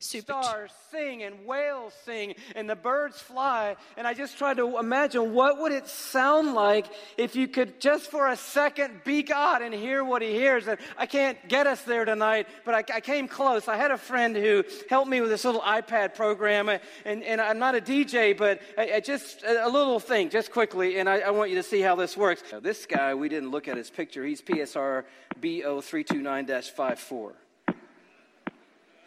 Stars 0.02 0.72
sing 0.90 1.22
and 1.22 1.46
whales 1.46 1.92
sing 2.04 2.34
and 2.56 2.68
the 2.68 2.74
birds 2.74 3.20
fly. 3.20 3.76
And 3.96 4.06
I 4.06 4.14
just 4.14 4.36
tried 4.36 4.56
to 4.56 4.78
imagine 4.78 5.32
what 5.32 5.60
would 5.60 5.70
it 5.70 5.86
sound 5.86 6.54
like 6.54 6.86
if 7.16 7.36
you 7.36 7.46
could 7.46 7.80
just 7.80 8.10
for 8.10 8.28
a 8.28 8.36
second 8.36 9.02
be 9.04 9.22
God 9.22 9.62
and 9.62 9.72
hear 9.72 10.04
what 10.04 10.20
he 10.20 10.32
hears. 10.32 10.66
And 10.66 10.78
I 10.98 11.06
can't 11.06 11.38
get 11.48 11.66
us 11.66 11.82
there 11.82 12.04
tonight, 12.04 12.48
but 12.64 12.74
I, 12.74 12.96
I 12.96 13.00
came 13.00 13.28
close. 13.28 13.68
I 13.68 13.76
had 13.76 13.92
a 13.92 13.96
friend 13.96 14.34
who 14.34 14.64
helped 14.90 15.08
me 15.08 15.20
with 15.20 15.30
this 15.30 15.44
little 15.44 15.60
iPad 15.60 16.14
program. 16.14 16.68
And, 16.68 17.22
and 17.22 17.40
I'm 17.40 17.60
not 17.60 17.76
a 17.76 17.80
DJ, 17.80 18.36
but 18.36 18.60
I, 18.76 18.94
I 18.94 19.00
just 19.00 19.44
a 19.44 19.68
little 19.68 20.00
thing, 20.00 20.30
just 20.30 20.50
quickly. 20.50 20.98
And 20.98 21.08
I, 21.08 21.20
I, 21.20 21.30
want 21.30 21.50
you 21.50 21.56
to 21.56 21.62
see 21.62 21.80
how 21.80 21.94
this 21.94 22.16
works. 22.16 22.42
Now, 22.50 22.60
this 22.60 22.86
guy, 22.86 23.14
we 23.14 23.28
didn't 23.28 23.50
look 23.50 23.68
at 23.68 23.76
his 23.76 23.88
picture. 23.88 24.24
He's 24.24 24.42
PSR 24.42 25.04
BO329 25.40 26.72
54. 26.72 27.34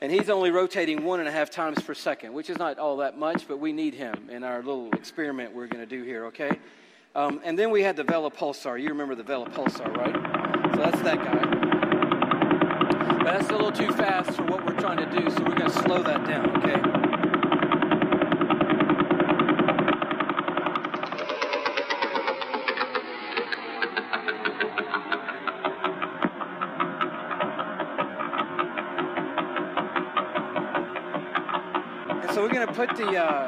And 0.05 0.13
he's 0.13 0.29
only 0.29 0.51
rotating 0.51 1.03
one 1.03 1.19
and 1.19 1.27
a 1.27 1.31
half 1.31 1.49
times 1.49 1.81
per 1.81 1.95
second, 1.95 2.31
which 2.31 2.51
is 2.51 2.59
not 2.59 2.77
all 2.77 2.97
that 2.97 3.17
much, 3.17 3.47
but 3.47 3.57
we 3.57 3.73
need 3.73 3.95
him 3.95 4.29
in 4.29 4.43
our 4.43 4.57
little 4.57 4.91
experiment 4.91 5.55
we're 5.55 5.65
going 5.65 5.83
to 5.83 5.89
do 5.89 6.03
here, 6.03 6.27
okay? 6.27 6.59
Um, 7.15 7.41
and 7.43 7.57
then 7.57 7.71
we 7.71 7.81
had 7.81 7.95
the 7.95 8.03
Vela 8.03 8.29
Pulsar. 8.29 8.79
You 8.79 8.89
remember 8.89 9.15
the 9.15 9.23
Vela 9.23 9.49
Pulsar, 9.49 9.91
right? 9.97 10.13
So 10.75 10.79
that's 10.79 11.01
that 11.01 11.17
guy. 11.17 13.17
But 13.17 13.23
that's 13.23 13.49
a 13.49 13.53
little 13.53 13.71
too 13.71 13.91
fast 13.93 14.33
for 14.33 14.43
what 14.43 14.63
we're 14.63 14.79
trying 14.79 14.97
to 14.97 15.09
do, 15.09 15.27
so 15.31 15.41
we're 15.41 15.55
going 15.55 15.71
to 15.71 15.81
slow 15.81 16.03
that 16.03 16.23
down, 16.27 16.55
okay? 16.57 17.04
Put 32.67 32.95
the, 32.95 33.17
uh, 33.17 33.47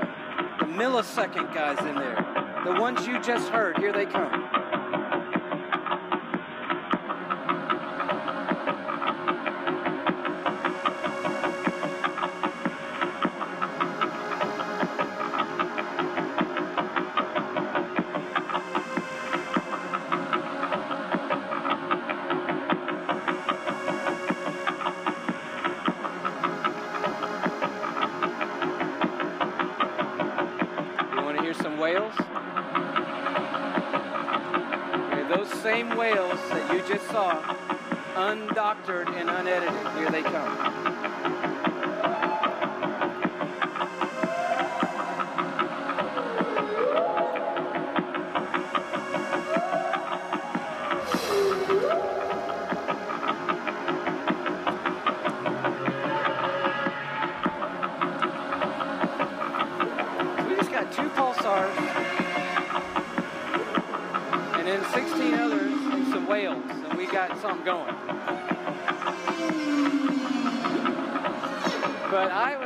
the 0.60 0.66
millisecond 0.66 1.54
guys 1.54 1.80
in 1.80 1.96
there. 1.96 2.26
The 2.66 2.80
ones 2.80 3.06
you 3.08 3.22
just 3.22 3.50
heard, 3.50 3.78
here 3.78 3.94
they 3.94 4.06
come. 4.06 4.47
same 35.78 35.96
whales 35.96 36.40
that 36.50 36.74
you 36.74 36.82
just 36.92 37.06
saw, 37.12 37.40
undoctored 38.16 39.08
and 39.16 39.30
unedited. 39.30 39.70
Here 39.96 40.10
they 40.10 40.24
come. 40.24 40.77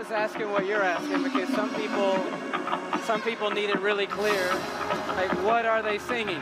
Was 0.02 0.12
asking 0.12 0.50
what 0.50 0.66
you're 0.66 0.82
asking 0.82 1.22
because 1.22 1.48
some 1.50 1.70
people, 1.76 2.16
some 3.04 3.22
people 3.22 3.52
need 3.52 3.70
it 3.70 3.80
really 3.82 4.08
clear. 4.08 4.50
Like, 5.10 5.32
what 5.44 5.64
are 5.64 5.84
they 5.84 6.00
singing? 6.00 6.42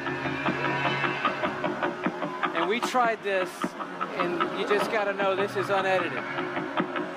And 2.56 2.69
we 2.69 2.80
tried 2.80 3.22
this, 3.22 3.50
and 4.15 4.34
you 4.58 4.65
just 4.65 4.89
got 4.93 5.06
to 5.06 5.13
know 5.13 5.36
this 5.36 5.58
is 5.58 5.69
unedited. 5.69 6.24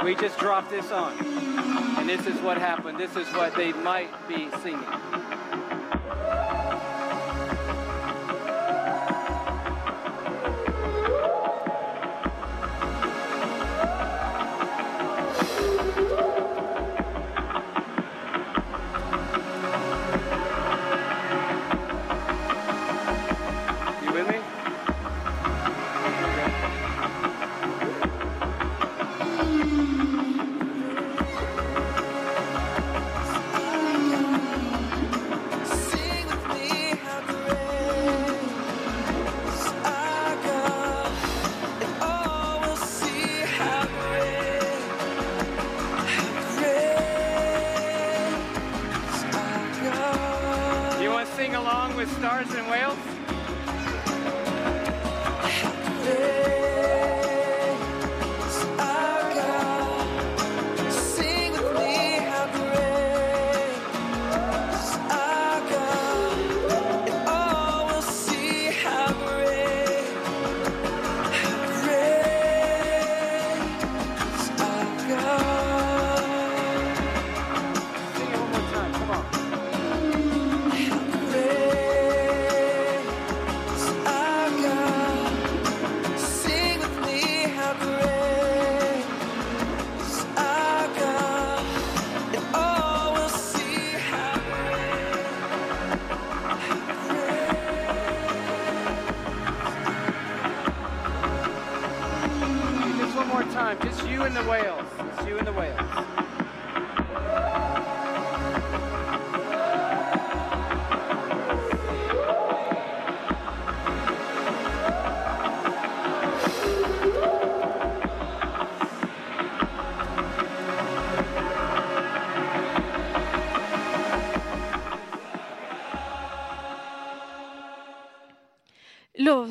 We 0.02 0.16
just 0.16 0.36
dropped 0.40 0.68
this 0.70 0.90
on, 0.90 1.16
and 1.96 2.08
this 2.08 2.26
is 2.26 2.40
what 2.40 2.58
happened. 2.58 2.98
This 2.98 3.14
is 3.14 3.28
what 3.34 3.54
they 3.54 3.72
might 3.72 4.10
be 4.26 4.50
singing. 4.62 5.11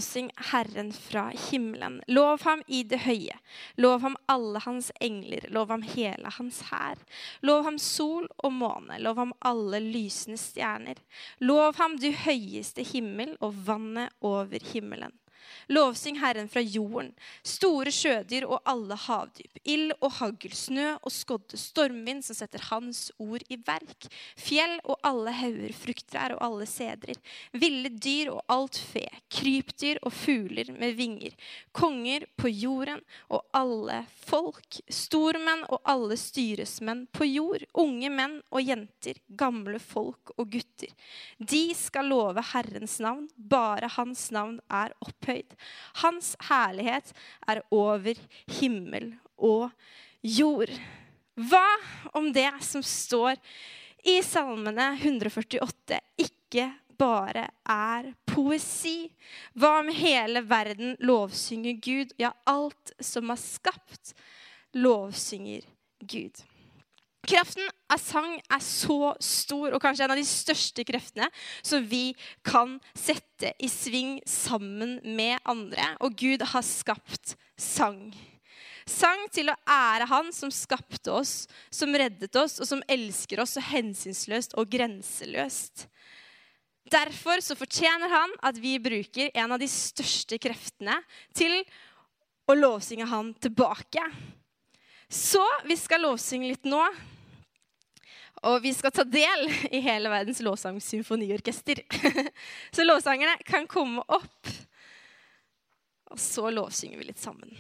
Lovsyng 0.02 0.32
Herren 0.52 0.94
fra 0.94 1.30
himmelen. 1.30 2.02
Lov 2.08 2.42
ham 2.42 2.64
i 2.68 2.82
det 2.84 3.04
høye. 3.04 3.36
Lov 3.78 4.02
ham 4.02 4.16
alle 4.26 4.58
hans 4.60 4.90
engler. 5.00 5.46
Lov 5.54 5.70
ham 5.70 5.84
hele 5.86 6.32
hans 6.40 6.64
hær. 6.72 6.98
Lov 7.46 7.68
ham 7.68 7.78
sol 7.78 8.26
og 8.42 8.54
måne. 8.54 8.98
Lov 8.98 9.20
ham 9.22 9.34
alle 9.46 9.78
lysende 9.80 10.42
stjerner. 10.42 10.98
Lov 11.38 11.78
ham 11.78 12.00
du 12.02 12.10
høyeste 12.26 12.82
himmel 12.82 13.36
og 13.46 13.54
vannet 13.68 14.10
over 14.26 14.58
himmelen. 14.74 15.14
Lovsyng 15.72 16.20
Herren 16.22 16.50
fra 16.52 16.62
jorden, 16.62 17.12
store 17.48 17.92
sjødyr 17.94 18.46
og 18.48 18.62
alle 18.70 18.98
havdyp, 19.08 19.62
ild 19.64 19.94
og 20.00 20.12
hagl, 20.20 20.54
snø 20.56 20.88
og 21.00 21.14
skodde, 21.14 21.60
stormvind 21.60 22.26
som 22.26 22.38
setter 22.38 22.64
Hans 22.70 23.10
ord 23.22 23.46
i 23.52 23.58
verk, 23.68 24.08
fjell 24.40 24.78
og 24.84 25.00
alle 25.08 25.34
hauger, 25.36 25.74
frukttrær 25.76 26.36
og 26.36 26.44
alle 26.46 26.68
sedrer, 26.70 27.20
ville 27.54 27.92
dyr 27.94 28.34
og 28.36 28.42
alt 28.52 28.80
fe, 28.80 29.06
krypdyr 29.32 30.02
og 30.02 30.14
fugler 30.16 30.72
med 30.76 30.98
vinger, 31.00 31.36
konger 31.76 32.28
på 32.40 32.52
jorden 32.52 33.02
og 33.32 33.46
alle 33.58 34.02
folk, 34.26 34.82
stormenn 34.92 35.66
og 35.70 35.82
alle 35.90 36.18
styresmenn 36.20 37.06
på 37.16 37.28
jord, 37.30 37.66
unge 37.78 38.12
menn 38.12 38.40
og 38.52 38.66
jenter, 38.66 39.20
gamle 39.40 39.80
folk 39.82 40.34
og 40.38 40.52
gutter. 40.52 40.92
De 41.38 41.64
skal 41.78 42.10
love 42.12 42.44
Herrens 42.52 43.00
navn, 43.04 43.28
bare 43.36 43.90
Hans 43.96 44.30
navn 44.36 44.60
er 44.70 44.94
opphøyd. 45.00 45.31
Hans 46.04 46.34
herlighet 46.50 47.14
er 47.50 47.64
over 47.72 48.20
himmel 48.60 49.14
og 49.38 49.70
jord. 50.22 50.72
Hva 51.40 51.68
om 52.18 52.30
det 52.36 52.50
som 52.66 52.84
står 52.86 53.40
i 54.08 54.20
Salmene 54.26 54.92
148, 55.00 56.00
ikke 56.22 56.68
bare 57.02 57.48
er 57.70 58.12
poesi? 58.30 59.10
Hva 59.58 59.78
om 59.82 59.92
hele 59.96 60.44
verden 60.50 60.96
lovsynger 61.02 61.80
Gud? 61.82 62.16
Ja, 62.22 62.34
alt 62.50 62.94
som 63.02 63.32
er 63.34 63.42
skapt, 63.42 64.14
lovsynger 64.78 65.66
Gud. 66.02 66.44
Kraften 67.28 67.68
av 67.94 68.00
sang 68.02 68.34
er 68.50 68.64
så 68.66 69.14
stor, 69.22 69.76
og 69.76 69.82
kanskje 69.84 70.08
en 70.08 70.14
av 70.16 70.20
de 70.20 70.26
største 70.26 70.86
kreftene 70.88 71.28
som 71.62 71.86
vi 71.86 72.16
kan 72.46 72.80
sette 72.98 73.54
i 73.62 73.70
sving 73.70 74.18
sammen 74.26 74.98
med 75.06 75.38
andre. 75.46 75.94
Og 76.02 76.18
Gud 76.18 76.42
har 76.54 76.66
skapt 76.66 77.36
sang. 77.62 78.10
Sang 78.90 79.28
til 79.30 79.52
å 79.52 79.58
ære 79.70 80.08
Han 80.10 80.32
som 80.34 80.50
skapte 80.52 81.14
oss, 81.14 81.46
som 81.70 81.94
reddet 81.94 82.36
oss, 82.36 82.58
og 82.60 82.68
som 82.68 82.82
elsker 82.90 83.44
oss 83.44 83.56
så 83.58 83.64
hensynsløst 83.70 84.58
og 84.58 84.72
grenseløst. 84.74 85.86
Derfor 86.92 87.40
så 87.46 87.56
fortjener 87.56 88.10
han 88.12 88.34
at 88.44 88.58
vi 88.60 88.76
bruker 88.82 89.30
en 89.38 89.54
av 89.54 89.62
de 89.62 89.70
største 89.70 90.42
kreftene 90.42 90.98
til 91.38 91.62
å 92.50 92.58
lovsynge 92.58 93.06
han 93.08 93.36
tilbake. 93.40 94.04
Så 95.12 95.44
vi 95.68 95.76
skal 95.78 96.06
lovsynge 96.06 96.54
litt 96.54 96.68
nå. 96.72 96.82
Og 98.48 98.62
vi 98.64 98.72
skal 98.74 98.94
ta 98.96 99.04
del 99.06 99.44
i 99.70 99.82
hele 99.84 100.10
verdens 100.10 100.40
lovsangsymfoniorkester. 100.42 101.84
Så 102.76 102.86
lovsangerne 102.88 103.36
kan 103.46 103.68
komme 103.70 104.02
opp, 104.08 104.54
og 106.12 106.20
så 106.20 106.50
lovsynger 106.52 107.00
vi 107.00 107.06
litt 107.08 107.22
sammen. 107.22 107.54